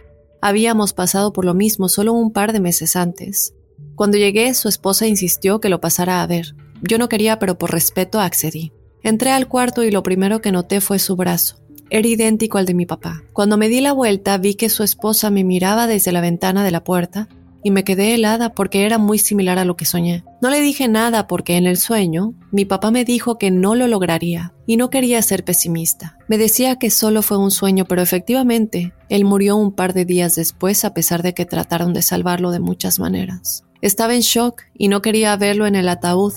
Habíamos 0.41 0.93
pasado 0.93 1.33
por 1.33 1.43
lo 1.43 1.53
mismo 1.53 1.89
solo 1.89 2.13
un 2.13 2.31
par 2.31 2.53
de 2.53 2.61
meses 2.61 2.95
antes. 2.95 3.55
Cuando 3.95 4.17
llegué, 4.17 4.53
su 4.53 4.69
esposa 4.69 5.05
insistió 5.05 5.59
que 5.59 5.69
lo 5.69 5.81
pasara 5.81 6.21
a 6.21 6.27
ver. 6.27 6.55
Yo 6.81 6.97
no 6.97 7.09
quería, 7.09 7.39
pero 7.39 7.57
por 7.57 7.71
respeto 7.71 8.21
accedí. 8.21 8.71
Entré 9.01 9.31
al 9.31 9.49
cuarto 9.49 9.83
y 9.83 9.91
lo 9.91 10.01
primero 10.01 10.39
que 10.39 10.53
noté 10.53 10.79
fue 10.79 10.97
su 10.97 11.17
brazo. 11.17 11.57
Era 11.89 12.07
idéntico 12.07 12.57
al 12.57 12.65
de 12.65 12.73
mi 12.73 12.85
papá. 12.85 13.23
Cuando 13.33 13.57
me 13.57 13.67
di 13.67 13.81
la 13.81 13.91
vuelta 13.91 14.37
vi 14.37 14.55
que 14.55 14.69
su 14.69 14.83
esposa 14.83 15.29
me 15.29 15.43
miraba 15.43 15.87
desde 15.87 16.13
la 16.13 16.21
ventana 16.21 16.63
de 16.63 16.71
la 16.71 16.85
puerta 16.85 17.27
y 17.63 17.71
me 17.71 17.83
quedé 17.83 18.13
helada 18.13 18.53
porque 18.53 18.85
era 18.85 18.97
muy 18.97 19.17
similar 19.17 19.59
a 19.59 19.65
lo 19.65 19.75
que 19.75 19.85
soñé. 19.85 20.23
No 20.41 20.49
le 20.49 20.61
dije 20.61 20.87
nada 20.87 21.27
porque 21.27 21.57
en 21.57 21.65
el 21.65 21.77
sueño 21.77 22.33
mi 22.51 22.65
papá 22.65 22.91
me 22.91 23.05
dijo 23.05 23.37
que 23.37 23.51
no 23.51 23.75
lo 23.75 23.87
lograría 23.87 24.53
y 24.65 24.77
no 24.77 24.89
quería 24.89 25.21
ser 25.21 25.43
pesimista. 25.43 26.17
Me 26.27 26.37
decía 26.37 26.77
que 26.77 26.89
solo 26.89 27.21
fue 27.21 27.37
un 27.37 27.51
sueño, 27.51 27.85
pero 27.85 28.01
efectivamente, 28.01 28.93
él 29.09 29.25
murió 29.25 29.55
un 29.55 29.73
par 29.73 29.93
de 29.93 30.05
días 30.05 30.35
después 30.35 30.85
a 30.85 30.93
pesar 30.93 31.23
de 31.23 31.33
que 31.33 31.45
trataron 31.45 31.93
de 31.93 32.01
salvarlo 32.01 32.51
de 32.51 32.59
muchas 32.59 32.99
maneras. 32.99 33.63
Estaba 33.81 34.15
en 34.15 34.21
shock 34.21 34.63
y 34.73 34.87
no 34.87 35.01
quería 35.01 35.35
verlo 35.35 35.65
en 35.67 35.75
el 35.75 35.89
ataúd, 35.89 36.33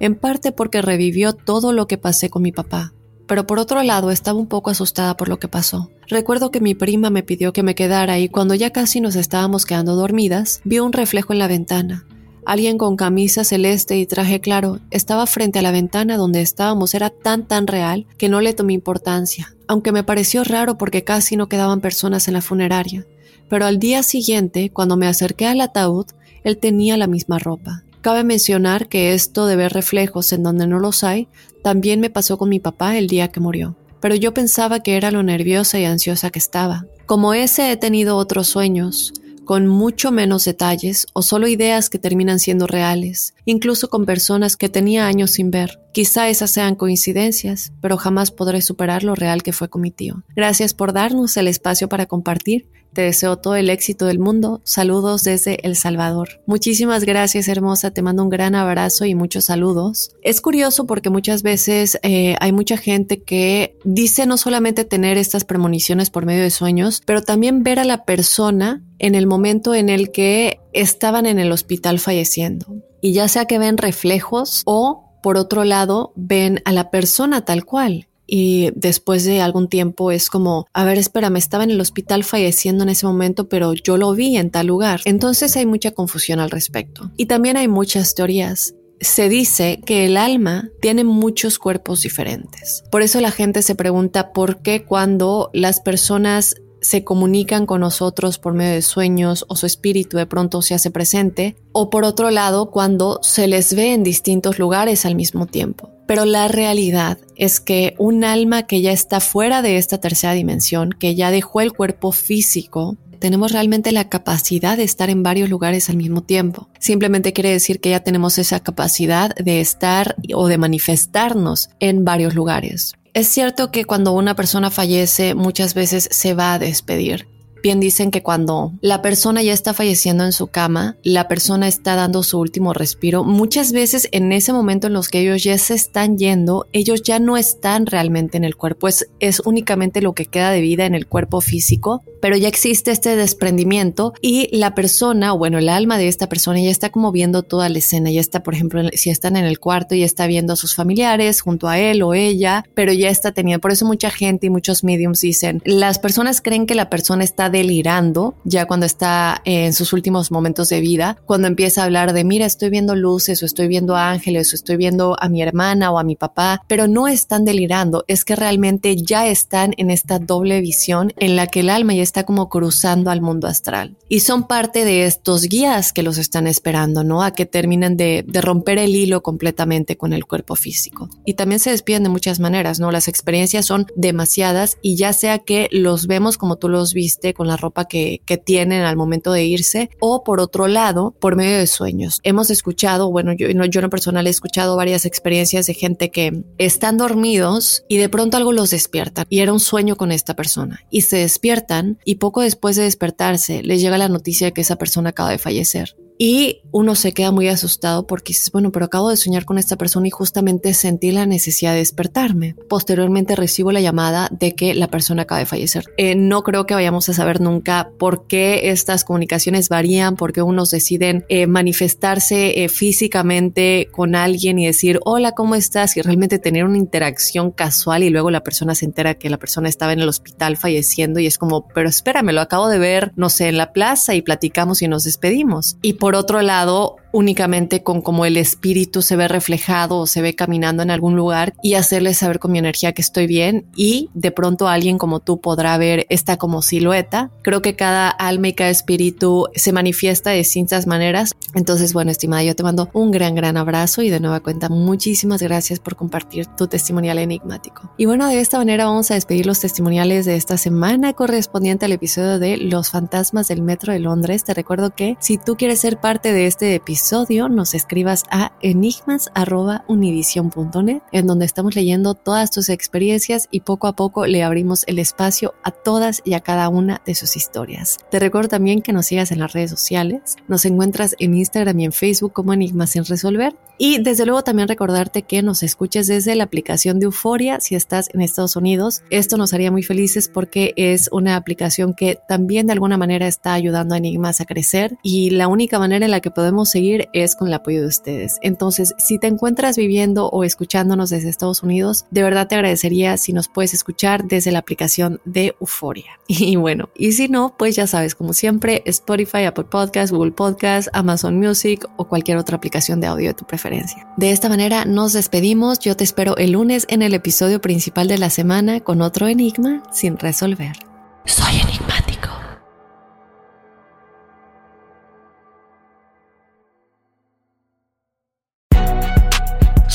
en 0.00 0.14
parte 0.14 0.52
porque 0.52 0.82
revivió 0.82 1.32
todo 1.32 1.72
lo 1.72 1.86
que 1.86 1.98
pasé 1.98 2.30
con 2.30 2.42
mi 2.42 2.52
papá 2.52 2.92
pero 3.28 3.46
por 3.46 3.60
otro 3.60 3.82
lado 3.84 4.10
estaba 4.10 4.38
un 4.38 4.48
poco 4.48 4.70
asustada 4.70 5.16
por 5.16 5.28
lo 5.28 5.38
que 5.38 5.46
pasó. 5.46 5.92
Recuerdo 6.08 6.50
que 6.50 6.60
mi 6.60 6.74
prima 6.74 7.10
me 7.10 7.22
pidió 7.22 7.52
que 7.52 7.62
me 7.62 7.76
quedara 7.76 8.18
y 8.18 8.28
cuando 8.28 8.54
ya 8.54 8.70
casi 8.70 9.00
nos 9.00 9.14
estábamos 9.14 9.66
quedando 9.66 9.94
dormidas, 9.94 10.60
vi 10.64 10.80
un 10.80 10.92
reflejo 10.92 11.34
en 11.34 11.38
la 11.38 11.46
ventana. 11.46 12.06
Alguien 12.46 12.78
con 12.78 12.96
camisa 12.96 13.44
celeste 13.44 13.98
y 13.98 14.06
traje 14.06 14.40
claro 14.40 14.80
estaba 14.90 15.26
frente 15.26 15.58
a 15.58 15.62
la 15.62 15.70
ventana 15.70 16.16
donde 16.16 16.40
estábamos 16.40 16.94
era 16.94 17.10
tan 17.10 17.46
tan 17.46 17.66
real 17.66 18.06
que 18.16 18.30
no 18.30 18.40
le 18.40 18.54
tomé 18.54 18.72
importancia, 18.72 19.54
aunque 19.66 19.92
me 19.92 20.02
pareció 20.02 20.42
raro 20.44 20.78
porque 20.78 21.04
casi 21.04 21.36
no 21.36 21.50
quedaban 21.50 21.82
personas 21.82 22.26
en 22.26 22.34
la 22.34 22.40
funeraria. 22.40 23.06
Pero 23.50 23.66
al 23.66 23.78
día 23.78 24.02
siguiente, 24.02 24.70
cuando 24.70 24.96
me 24.96 25.06
acerqué 25.06 25.46
al 25.46 25.60
ataúd, 25.60 26.06
él 26.42 26.56
tenía 26.56 26.96
la 26.96 27.06
misma 27.06 27.38
ropa. 27.38 27.84
Cabe 28.00 28.24
mencionar 28.24 28.88
que 28.88 29.14
esto 29.14 29.46
de 29.46 29.56
ver 29.56 29.72
reflejos 29.72 30.32
en 30.32 30.42
donde 30.42 30.66
no 30.66 30.78
los 30.78 31.02
hay 31.02 31.28
también 31.62 32.00
me 32.00 32.10
pasó 32.10 32.38
con 32.38 32.48
mi 32.48 32.60
papá 32.60 32.96
el 32.96 33.08
día 33.08 33.28
que 33.28 33.40
murió, 33.40 33.76
pero 34.00 34.14
yo 34.14 34.32
pensaba 34.32 34.80
que 34.80 34.96
era 34.96 35.10
lo 35.10 35.22
nerviosa 35.22 35.78
y 35.78 35.84
ansiosa 35.84 36.30
que 36.30 36.38
estaba. 36.38 36.86
Como 37.06 37.34
ese 37.34 37.72
he 37.72 37.76
tenido 37.76 38.16
otros 38.16 38.46
sueños, 38.48 39.12
con 39.44 39.66
mucho 39.66 40.12
menos 40.12 40.44
detalles 40.44 41.06
o 41.14 41.22
solo 41.22 41.48
ideas 41.48 41.88
que 41.88 41.98
terminan 41.98 42.38
siendo 42.38 42.66
reales, 42.66 43.34
incluso 43.46 43.88
con 43.88 44.04
personas 44.04 44.56
que 44.56 44.68
tenía 44.68 45.06
años 45.06 45.30
sin 45.30 45.50
ver. 45.50 45.80
Quizá 45.98 46.28
esas 46.28 46.52
sean 46.52 46.76
coincidencias, 46.76 47.72
pero 47.80 47.96
jamás 47.96 48.30
podré 48.30 48.62
superar 48.62 49.02
lo 49.02 49.16
real 49.16 49.42
que 49.42 49.52
fue 49.52 49.68
con 49.68 49.82
mi 49.82 49.90
tío. 49.90 50.22
Gracias 50.36 50.72
por 50.72 50.92
darnos 50.92 51.36
el 51.36 51.48
espacio 51.48 51.88
para 51.88 52.06
compartir 52.06 52.68
te 52.92 53.02
deseo 53.02 53.36
todo 53.36 53.54
el 53.54 53.70
éxito 53.70 54.06
del 54.06 54.18
mundo. 54.18 54.60
Saludos 54.64 55.22
desde 55.22 55.64
El 55.66 55.76
Salvador. 55.76 56.40
Muchísimas 56.46 57.04
gracias, 57.04 57.48
hermosa. 57.48 57.90
Te 57.90 58.02
mando 58.02 58.22
un 58.22 58.30
gran 58.30 58.54
abrazo 58.54 59.04
y 59.04 59.14
muchos 59.14 59.44
saludos. 59.44 60.12
Es 60.22 60.40
curioso 60.40 60.86
porque 60.86 61.10
muchas 61.10 61.42
veces 61.42 61.98
eh, 62.02 62.36
hay 62.40 62.52
mucha 62.52 62.76
gente 62.76 63.22
que 63.22 63.76
dice 63.84 64.26
no 64.26 64.36
solamente 64.36 64.84
tener 64.84 65.18
estas 65.18 65.44
premoniciones 65.44 66.10
por 66.10 66.26
medio 66.26 66.42
de 66.42 66.50
sueños, 66.50 67.02
pero 67.04 67.22
también 67.22 67.62
ver 67.62 67.78
a 67.78 67.84
la 67.84 68.04
persona 68.04 68.82
en 68.98 69.14
el 69.14 69.26
momento 69.26 69.74
en 69.74 69.90
el 69.90 70.10
que 70.10 70.60
estaban 70.72 71.26
en 71.26 71.38
el 71.38 71.52
hospital 71.52 71.98
falleciendo. 71.98 72.66
Y 73.00 73.12
ya 73.12 73.28
sea 73.28 73.44
que 73.44 73.58
ven 73.58 73.76
reflejos 73.76 74.62
o 74.64 75.07
por 75.22 75.36
otro 75.36 75.64
lado, 75.64 76.12
ven 76.16 76.60
a 76.64 76.72
la 76.72 76.90
persona 76.90 77.44
tal 77.44 77.64
cual 77.64 78.08
y 78.28 78.70
después 78.74 79.24
de 79.24 79.40
algún 79.40 79.68
tiempo 79.68 80.12
es 80.12 80.28
como, 80.28 80.66
a 80.74 80.84
ver, 80.84 80.98
espérame, 80.98 81.36
estaba 81.36 81.64
en 81.64 81.70
el 81.70 81.80
hospital 81.80 82.24
falleciendo 82.24 82.84
en 82.84 82.90
ese 82.90 83.06
momento, 83.06 83.48
pero 83.48 83.72
yo 83.72 83.96
lo 83.96 84.12
vi 84.12 84.36
en 84.36 84.50
tal 84.50 84.66
lugar. 84.66 85.00
Entonces 85.06 85.56
hay 85.56 85.64
mucha 85.64 85.92
confusión 85.92 86.38
al 86.38 86.50
respecto. 86.50 87.10
Y 87.16 87.26
también 87.26 87.56
hay 87.56 87.68
muchas 87.68 88.14
teorías 88.14 88.74
se 89.00 89.28
dice 89.28 89.80
que 89.86 90.04
el 90.04 90.16
alma 90.16 90.70
tiene 90.80 91.04
muchos 91.04 91.58
cuerpos 91.58 92.02
diferentes. 92.02 92.82
Por 92.90 93.02
eso 93.02 93.20
la 93.20 93.30
gente 93.30 93.62
se 93.62 93.76
pregunta 93.76 94.32
por 94.32 94.60
qué 94.60 94.84
cuando 94.84 95.50
las 95.52 95.80
personas 95.80 96.56
se 96.80 97.04
comunican 97.04 97.66
con 97.66 97.80
nosotros 97.80 98.38
por 98.38 98.54
medio 98.54 98.74
de 98.74 98.82
sueños 98.82 99.44
o 99.48 99.56
su 99.56 99.66
espíritu 99.66 100.16
de 100.16 100.26
pronto 100.26 100.62
se 100.62 100.74
hace 100.74 100.90
presente, 100.90 101.56
o 101.72 101.90
por 101.90 102.04
otro 102.04 102.30
lado 102.30 102.70
cuando 102.70 103.20
se 103.22 103.46
les 103.46 103.74
ve 103.74 103.92
en 103.92 104.02
distintos 104.02 104.58
lugares 104.58 105.04
al 105.06 105.14
mismo 105.14 105.46
tiempo. 105.46 105.90
Pero 106.06 106.24
la 106.24 106.48
realidad 106.48 107.18
es 107.36 107.60
que 107.60 107.94
un 107.98 108.24
alma 108.24 108.62
que 108.66 108.80
ya 108.80 108.92
está 108.92 109.20
fuera 109.20 109.60
de 109.60 109.76
esta 109.76 109.98
tercera 109.98 110.32
dimensión, 110.32 110.90
que 110.90 111.14
ya 111.14 111.30
dejó 111.30 111.60
el 111.60 111.72
cuerpo 111.72 112.12
físico, 112.12 112.96
tenemos 113.18 113.52
realmente 113.52 113.92
la 113.92 114.08
capacidad 114.08 114.76
de 114.76 114.84
estar 114.84 115.10
en 115.10 115.22
varios 115.22 115.50
lugares 115.50 115.90
al 115.90 115.96
mismo 115.96 116.22
tiempo. 116.22 116.68
Simplemente 116.78 117.32
quiere 117.32 117.50
decir 117.50 117.80
que 117.80 117.90
ya 117.90 118.00
tenemos 118.00 118.38
esa 118.38 118.60
capacidad 118.60 119.34
de 119.34 119.60
estar 119.60 120.16
o 120.34 120.48
de 120.48 120.58
manifestarnos 120.58 121.70
en 121.80 122.04
varios 122.04 122.34
lugares. 122.34 122.94
Es 123.14 123.28
cierto 123.28 123.70
que 123.70 123.84
cuando 123.84 124.12
una 124.12 124.36
persona 124.36 124.70
fallece 124.70 125.34
muchas 125.34 125.74
veces 125.74 126.08
se 126.10 126.34
va 126.34 126.54
a 126.54 126.58
despedir, 126.58 127.28
Bien 127.62 127.80
dicen 127.80 128.10
que 128.10 128.22
cuando 128.22 128.72
la 128.80 129.02
persona 129.02 129.42
ya 129.42 129.52
está 129.52 129.74
falleciendo 129.74 130.24
en 130.24 130.32
su 130.32 130.46
cama, 130.46 130.96
la 131.02 131.28
persona 131.28 131.66
está 131.66 131.96
dando 131.96 132.22
su 132.22 132.38
último 132.38 132.72
respiro, 132.72 133.24
muchas 133.24 133.72
veces 133.72 134.08
en 134.12 134.30
ese 134.32 134.52
momento 134.52 134.86
en 134.86 134.92
los 134.92 135.08
que 135.08 135.20
ellos 135.20 135.42
ya 135.42 135.58
se 135.58 135.74
están 135.74 136.18
yendo, 136.18 136.66
ellos 136.72 137.02
ya 137.02 137.18
no 137.18 137.36
están 137.36 137.86
realmente 137.86 138.36
en 138.36 138.44
el 138.44 138.56
cuerpo, 138.56 138.88
es, 138.88 139.08
es 139.18 139.40
únicamente 139.44 140.02
lo 140.02 140.12
que 140.12 140.26
queda 140.26 140.50
de 140.50 140.60
vida 140.60 140.86
en 140.86 140.94
el 140.94 141.06
cuerpo 141.06 141.40
físico, 141.40 142.02
pero 142.20 142.36
ya 142.36 142.48
existe 142.48 142.90
este 142.90 143.16
desprendimiento 143.16 144.12
y 144.20 144.54
la 144.56 144.74
persona, 144.74 145.34
o 145.34 145.38
bueno, 145.38 145.58
el 145.58 145.68
alma 145.68 145.98
de 145.98 146.08
esta 146.08 146.28
persona 146.28 146.60
ya 146.60 146.70
está 146.70 146.90
como 146.90 147.12
viendo 147.12 147.42
toda 147.42 147.68
la 147.68 147.78
escena, 147.78 148.10
ya 148.10 148.20
está, 148.20 148.42
por 148.42 148.54
ejemplo, 148.54 148.82
si 148.92 149.10
están 149.10 149.36
en 149.36 149.44
el 149.44 149.58
cuarto, 149.58 149.94
ya 149.94 150.04
está 150.04 150.26
viendo 150.26 150.52
a 150.52 150.56
sus 150.56 150.74
familiares 150.74 151.40
junto 151.40 151.68
a 151.68 151.78
él 151.78 152.02
o 152.02 152.14
ella, 152.14 152.64
pero 152.74 152.92
ya 152.92 153.10
está 153.10 153.32
teniendo, 153.32 153.60
por 153.60 153.72
eso 153.72 153.84
mucha 153.84 154.10
gente 154.10 154.46
y 154.46 154.50
muchos 154.50 154.84
mediums 154.84 155.20
dicen, 155.20 155.62
las 155.64 155.98
personas 155.98 156.40
creen 156.40 156.66
que 156.66 156.74
la 156.74 156.90
persona 156.90 157.24
está 157.24 157.47
delirando 157.48 158.34
ya 158.44 158.66
cuando 158.66 158.86
está 158.86 159.40
en 159.44 159.72
sus 159.72 159.92
últimos 159.92 160.30
momentos 160.30 160.68
de 160.68 160.80
vida, 160.80 161.18
cuando 161.26 161.48
empieza 161.48 161.82
a 161.82 161.84
hablar 161.84 162.12
de, 162.12 162.24
mira, 162.24 162.46
estoy 162.46 162.70
viendo 162.70 162.94
luces 162.94 163.42
o 163.42 163.46
estoy 163.46 163.68
viendo 163.68 163.96
ángeles 163.96 164.52
o 164.52 164.56
estoy 164.56 164.76
viendo 164.76 165.16
a 165.20 165.28
mi 165.28 165.42
hermana 165.42 165.90
o 165.90 165.98
a 165.98 166.04
mi 166.04 166.16
papá, 166.16 166.62
pero 166.68 166.88
no 166.88 167.08
están 167.08 167.44
delirando, 167.44 168.04
es 168.08 168.24
que 168.24 168.36
realmente 168.36 168.96
ya 168.96 169.26
están 169.26 169.74
en 169.76 169.90
esta 169.90 170.18
doble 170.18 170.60
visión 170.60 171.12
en 171.16 171.36
la 171.36 171.46
que 171.46 171.60
el 171.60 171.70
alma 171.70 171.94
ya 171.94 172.02
está 172.02 172.24
como 172.24 172.48
cruzando 172.48 173.10
al 173.10 173.20
mundo 173.20 173.46
astral. 173.46 173.96
Y 174.08 174.20
son 174.20 174.46
parte 174.46 174.84
de 174.84 175.04
estos 175.04 175.42
guías 175.44 175.92
que 175.92 176.02
los 176.02 176.18
están 176.18 176.46
esperando, 176.46 177.04
¿no? 177.04 177.22
A 177.22 177.32
que 177.32 177.46
terminen 177.46 177.96
de, 177.96 178.24
de 178.26 178.40
romper 178.40 178.78
el 178.78 178.94
hilo 178.94 179.22
completamente 179.22 179.96
con 179.96 180.12
el 180.12 180.24
cuerpo 180.24 180.56
físico. 180.56 181.08
Y 181.24 181.34
también 181.34 181.60
se 181.60 181.70
despiden 181.70 182.04
de 182.04 182.08
muchas 182.08 182.40
maneras, 182.40 182.80
¿no? 182.80 182.90
Las 182.90 183.08
experiencias 183.08 183.66
son 183.66 183.86
demasiadas 183.96 184.78
y 184.82 184.96
ya 184.96 185.12
sea 185.12 185.38
que 185.38 185.68
los 185.70 186.06
vemos 186.06 186.38
como 186.38 186.56
tú 186.56 186.68
los 186.68 186.94
viste 186.94 187.34
con 187.38 187.46
la 187.46 187.56
ropa 187.56 187.86
que, 187.86 188.20
que 188.26 188.36
tienen 188.36 188.82
al 188.82 188.96
momento 188.96 189.32
de 189.32 189.44
irse 189.44 189.90
o 190.00 190.24
por 190.24 190.40
otro 190.40 190.66
lado, 190.66 191.14
por 191.18 191.36
medio 191.36 191.56
de 191.56 191.66
sueños. 191.66 192.20
Hemos 192.24 192.50
escuchado, 192.50 193.10
bueno, 193.10 193.32
yo, 193.32 193.48
yo 193.48 193.80
en 193.80 193.82
lo 193.82 193.90
personal 193.90 194.26
he 194.26 194.30
escuchado 194.30 194.76
varias 194.76 195.06
experiencias 195.06 195.66
de 195.66 195.74
gente 195.74 196.10
que 196.10 196.42
están 196.58 196.98
dormidos 196.98 197.84
y 197.88 197.96
de 197.96 198.08
pronto 198.08 198.36
algo 198.36 198.52
los 198.52 198.70
despierta 198.70 199.24
y 199.30 199.38
era 199.38 199.52
un 199.52 199.60
sueño 199.60 199.96
con 199.96 200.12
esta 200.12 200.34
persona 200.34 200.80
y 200.90 201.02
se 201.02 201.18
despiertan 201.18 201.98
y 202.04 202.16
poco 202.16 202.42
después 202.42 202.76
de 202.76 202.82
despertarse 202.82 203.62
les 203.62 203.80
llega 203.80 203.96
la 203.98 204.08
noticia 204.08 204.48
de 204.48 204.52
que 204.52 204.62
esa 204.62 204.76
persona 204.76 205.10
acaba 205.10 205.30
de 205.30 205.38
fallecer. 205.38 205.96
Y 206.18 206.62
uno 206.72 206.96
se 206.96 207.12
queda 207.12 207.30
muy 207.30 207.48
asustado 207.48 208.06
porque 208.06 208.30
dices, 208.30 208.50
bueno, 208.50 208.72
pero 208.72 208.86
acabo 208.86 209.08
de 209.08 209.16
soñar 209.16 209.44
con 209.44 209.56
esta 209.56 209.76
persona 209.76 210.08
y 210.08 210.10
justamente 210.10 210.74
sentí 210.74 211.12
la 211.12 211.26
necesidad 211.26 211.72
de 211.72 211.78
despertarme. 211.78 212.56
Posteriormente 212.68 213.36
recibo 213.36 213.72
la 213.72 213.80
llamada 213.80 214.28
de 214.32 214.54
que 214.54 214.74
la 214.74 214.88
persona 214.88 215.22
acaba 215.22 215.38
de 215.38 215.46
fallecer. 215.46 215.84
Eh, 215.96 216.16
no 216.16 216.42
creo 216.42 216.66
que 216.66 216.74
vayamos 216.74 217.08
a 217.08 217.14
saber 217.14 217.40
nunca 217.40 217.90
por 217.98 218.26
qué 218.26 218.70
estas 218.70 219.04
comunicaciones 219.04 219.68
varían, 219.68 220.16
por 220.16 220.32
qué 220.32 220.42
unos 220.42 220.70
deciden 220.70 221.24
eh, 221.28 221.46
manifestarse 221.46 222.64
eh, 222.64 222.68
físicamente 222.68 223.88
con 223.92 224.14
alguien 224.14 224.58
y 224.58 224.66
decir, 224.66 224.98
hola, 225.04 225.32
¿cómo 225.32 225.54
estás? 225.54 225.96
Y 225.96 226.02
realmente 226.02 226.38
tener 226.38 226.64
una 226.64 226.78
interacción 226.78 227.52
casual 227.52 228.02
y 228.02 228.10
luego 228.10 228.30
la 228.30 228.42
persona 228.42 228.74
se 228.74 228.84
entera 228.84 229.14
que 229.14 229.30
la 229.30 229.38
persona 229.38 229.68
estaba 229.68 229.92
en 229.92 230.00
el 230.00 230.08
hospital 230.08 230.56
falleciendo 230.56 231.20
y 231.20 231.26
es 231.26 231.38
como, 231.38 231.68
pero 231.68 231.88
espérame, 231.88 232.32
lo 232.32 232.40
acabo 232.40 232.68
de 232.68 232.78
ver, 232.78 233.12
no 233.14 233.30
sé, 233.30 233.48
en 233.48 233.56
la 233.56 233.72
plaza 233.72 234.14
y 234.14 234.22
platicamos 234.22 234.82
y 234.82 234.88
nos 234.88 235.04
despedimos. 235.04 235.76
Y 235.80 235.94
otro 236.14 236.42
lado, 236.42 236.96
únicamente 237.12 237.82
con 237.82 238.02
cómo 238.02 238.24
el 238.24 238.36
espíritu 238.36 239.02
se 239.02 239.16
ve 239.16 239.28
reflejado 239.28 239.98
o 239.98 240.06
se 240.06 240.22
ve 240.22 240.34
caminando 240.34 240.82
en 240.82 240.90
algún 240.90 241.16
lugar 241.16 241.54
y 241.62 241.74
hacerle 241.74 242.14
saber 242.14 242.38
con 242.38 242.52
mi 242.52 242.58
energía 242.58 242.92
que 242.92 243.02
estoy 243.02 243.26
bien 243.26 243.66
y 243.74 244.10
de 244.14 244.30
pronto 244.30 244.68
alguien 244.68 244.98
como 244.98 245.20
tú 245.20 245.40
podrá 245.40 245.76
ver 245.78 246.06
esta 246.10 246.36
como 246.36 246.62
silueta. 246.62 247.30
Creo 247.42 247.62
que 247.62 247.76
cada 247.76 248.08
alma 248.08 248.48
y 248.48 248.52
cada 248.52 248.70
espíritu 248.70 249.48
se 249.54 249.72
manifiesta 249.72 250.30
de 250.30 250.38
distintas 250.38 250.86
maneras. 250.86 251.34
Entonces, 251.54 251.92
bueno, 251.92 252.10
estimada, 252.10 252.42
yo 252.42 252.54
te 252.54 252.62
mando 252.62 252.90
un 252.92 253.10
gran, 253.10 253.34
gran 253.34 253.56
abrazo 253.56 254.02
y 254.02 254.10
de 254.10 254.20
nueva 254.20 254.40
cuenta 254.40 254.68
muchísimas 254.68 255.42
gracias 255.42 255.80
por 255.80 255.96
compartir 255.96 256.46
tu 256.46 256.66
testimonial 256.66 257.18
enigmático. 257.18 257.90
Y 257.96 258.06
bueno, 258.06 258.28
de 258.28 258.40
esta 258.40 258.58
manera 258.58 258.86
vamos 258.86 259.10
a 259.10 259.14
despedir 259.14 259.46
los 259.46 259.60
testimoniales 259.60 260.26
de 260.26 260.36
esta 260.36 260.58
semana 260.58 261.12
correspondiente 261.12 261.86
al 261.86 261.92
episodio 261.92 262.38
de 262.38 262.56
Los 262.56 262.90
fantasmas 262.90 263.48
del 263.48 263.62
Metro 263.62 263.92
de 263.92 263.98
Londres. 263.98 264.44
Te 264.44 264.54
recuerdo 264.54 264.94
que 264.94 265.16
si 265.20 265.38
tú 265.38 265.56
quieres 265.56 265.80
ser 265.80 266.00
parte 266.00 266.32
de 266.32 266.46
este 266.46 266.74
episodio, 266.74 266.97
episodio 266.98 267.48
nos 267.48 267.74
escribas 267.74 268.24
a 268.28 268.50
enigmas.univision.net, 268.60 271.00
en 271.12 271.26
donde 271.28 271.46
estamos 271.46 271.76
leyendo 271.76 272.14
todas 272.14 272.50
tus 272.50 272.70
experiencias 272.70 273.46
y 273.52 273.60
poco 273.60 273.86
a 273.86 273.94
poco 273.94 274.26
le 274.26 274.42
abrimos 274.42 274.82
el 274.88 274.98
espacio 274.98 275.54
a 275.62 275.70
todas 275.70 276.22
y 276.24 276.34
a 276.34 276.40
cada 276.40 276.68
una 276.68 277.00
de 277.06 277.14
sus 277.14 277.36
historias. 277.36 277.98
Te 278.10 278.18
recuerdo 278.18 278.48
también 278.48 278.82
que 278.82 278.92
nos 278.92 279.06
sigas 279.06 279.30
en 279.30 279.38
las 279.38 279.52
redes 279.52 279.70
sociales. 279.70 280.34
Nos 280.48 280.64
encuentras 280.64 281.14
en 281.20 281.34
Instagram 281.34 281.78
y 281.78 281.84
en 281.84 281.92
Facebook 281.92 282.32
como 282.32 282.52
Enigmas 282.52 282.90
sin 282.90 283.04
resolver. 283.04 283.54
Y 283.80 284.02
desde 284.02 284.26
luego 284.26 284.42
también 284.42 284.66
recordarte 284.66 285.22
que 285.22 285.40
nos 285.40 285.62
escuches 285.62 286.08
desde 286.08 286.34
la 286.34 286.42
aplicación 286.42 286.98
de 286.98 287.04
Euforia 287.04 287.60
si 287.60 287.76
estás 287.76 288.08
en 288.12 288.22
Estados 288.22 288.56
Unidos. 288.56 289.02
Esto 289.08 289.36
nos 289.36 289.54
haría 289.54 289.70
muy 289.70 289.84
felices 289.84 290.28
porque 290.28 290.74
es 290.76 291.08
una 291.12 291.36
aplicación 291.36 291.94
que 291.94 292.18
también 292.26 292.66
de 292.66 292.72
alguna 292.72 292.96
manera 292.96 293.28
está 293.28 293.52
ayudando 293.52 293.94
a 293.94 293.98
Enigmas 293.98 294.40
a 294.40 294.46
crecer 294.46 294.98
y 295.04 295.30
la 295.30 295.46
única 295.46 295.78
manera 295.78 296.04
en 296.04 296.10
la 296.10 296.18
que 296.18 296.32
podemos 296.32 296.70
seguir 296.70 296.87
es 297.12 297.36
con 297.36 297.48
el 297.48 297.54
apoyo 297.54 297.80
de 297.80 297.86
ustedes. 297.86 298.38
Entonces, 298.42 298.94
si 298.98 299.18
te 299.18 299.26
encuentras 299.26 299.76
viviendo 299.76 300.28
o 300.28 300.44
escuchándonos 300.44 301.10
desde 301.10 301.28
Estados 301.28 301.62
Unidos, 301.62 302.06
de 302.10 302.22
verdad 302.22 302.48
te 302.48 302.54
agradecería 302.54 303.16
si 303.16 303.32
nos 303.32 303.48
puedes 303.48 303.74
escuchar 303.74 304.24
desde 304.24 304.52
la 304.52 304.60
aplicación 304.60 305.20
de 305.24 305.54
Euforia. 305.60 306.18
Y 306.40 306.56
bueno, 306.56 306.88
y 306.94 307.12
si 307.12 307.28
no, 307.28 307.54
pues 307.58 307.76
ya 307.76 307.86
sabes, 307.86 308.14
como 308.14 308.32
siempre, 308.32 308.82
Spotify, 308.86 309.44
Apple 309.44 309.64
Podcasts, 309.64 310.12
Google 310.12 310.32
Podcasts, 310.32 310.90
Amazon 310.94 311.38
Music 311.38 311.86
o 311.96 312.06
cualquier 312.06 312.38
otra 312.38 312.56
aplicación 312.56 313.00
de 313.00 313.06
audio 313.06 313.28
de 313.28 313.34
tu 313.34 313.44
preferencia. 313.44 314.06
De 314.16 314.30
esta 314.30 314.48
manera 314.48 314.84
nos 314.84 315.12
despedimos. 315.12 315.78
Yo 315.80 315.96
te 315.96 316.04
espero 316.04 316.36
el 316.36 316.52
lunes 316.52 316.86
en 316.88 317.02
el 317.02 317.12
episodio 317.14 317.60
principal 317.60 318.08
de 318.08 318.18
la 318.18 318.30
semana 318.30 318.80
con 318.80 319.02
otro 319.02 319.26
enigma 319.26 319.82
sin 319.90 320.16
resolver. 320.16 320.76
Soy 321.24 321.60
enigmático. 321.60 322.17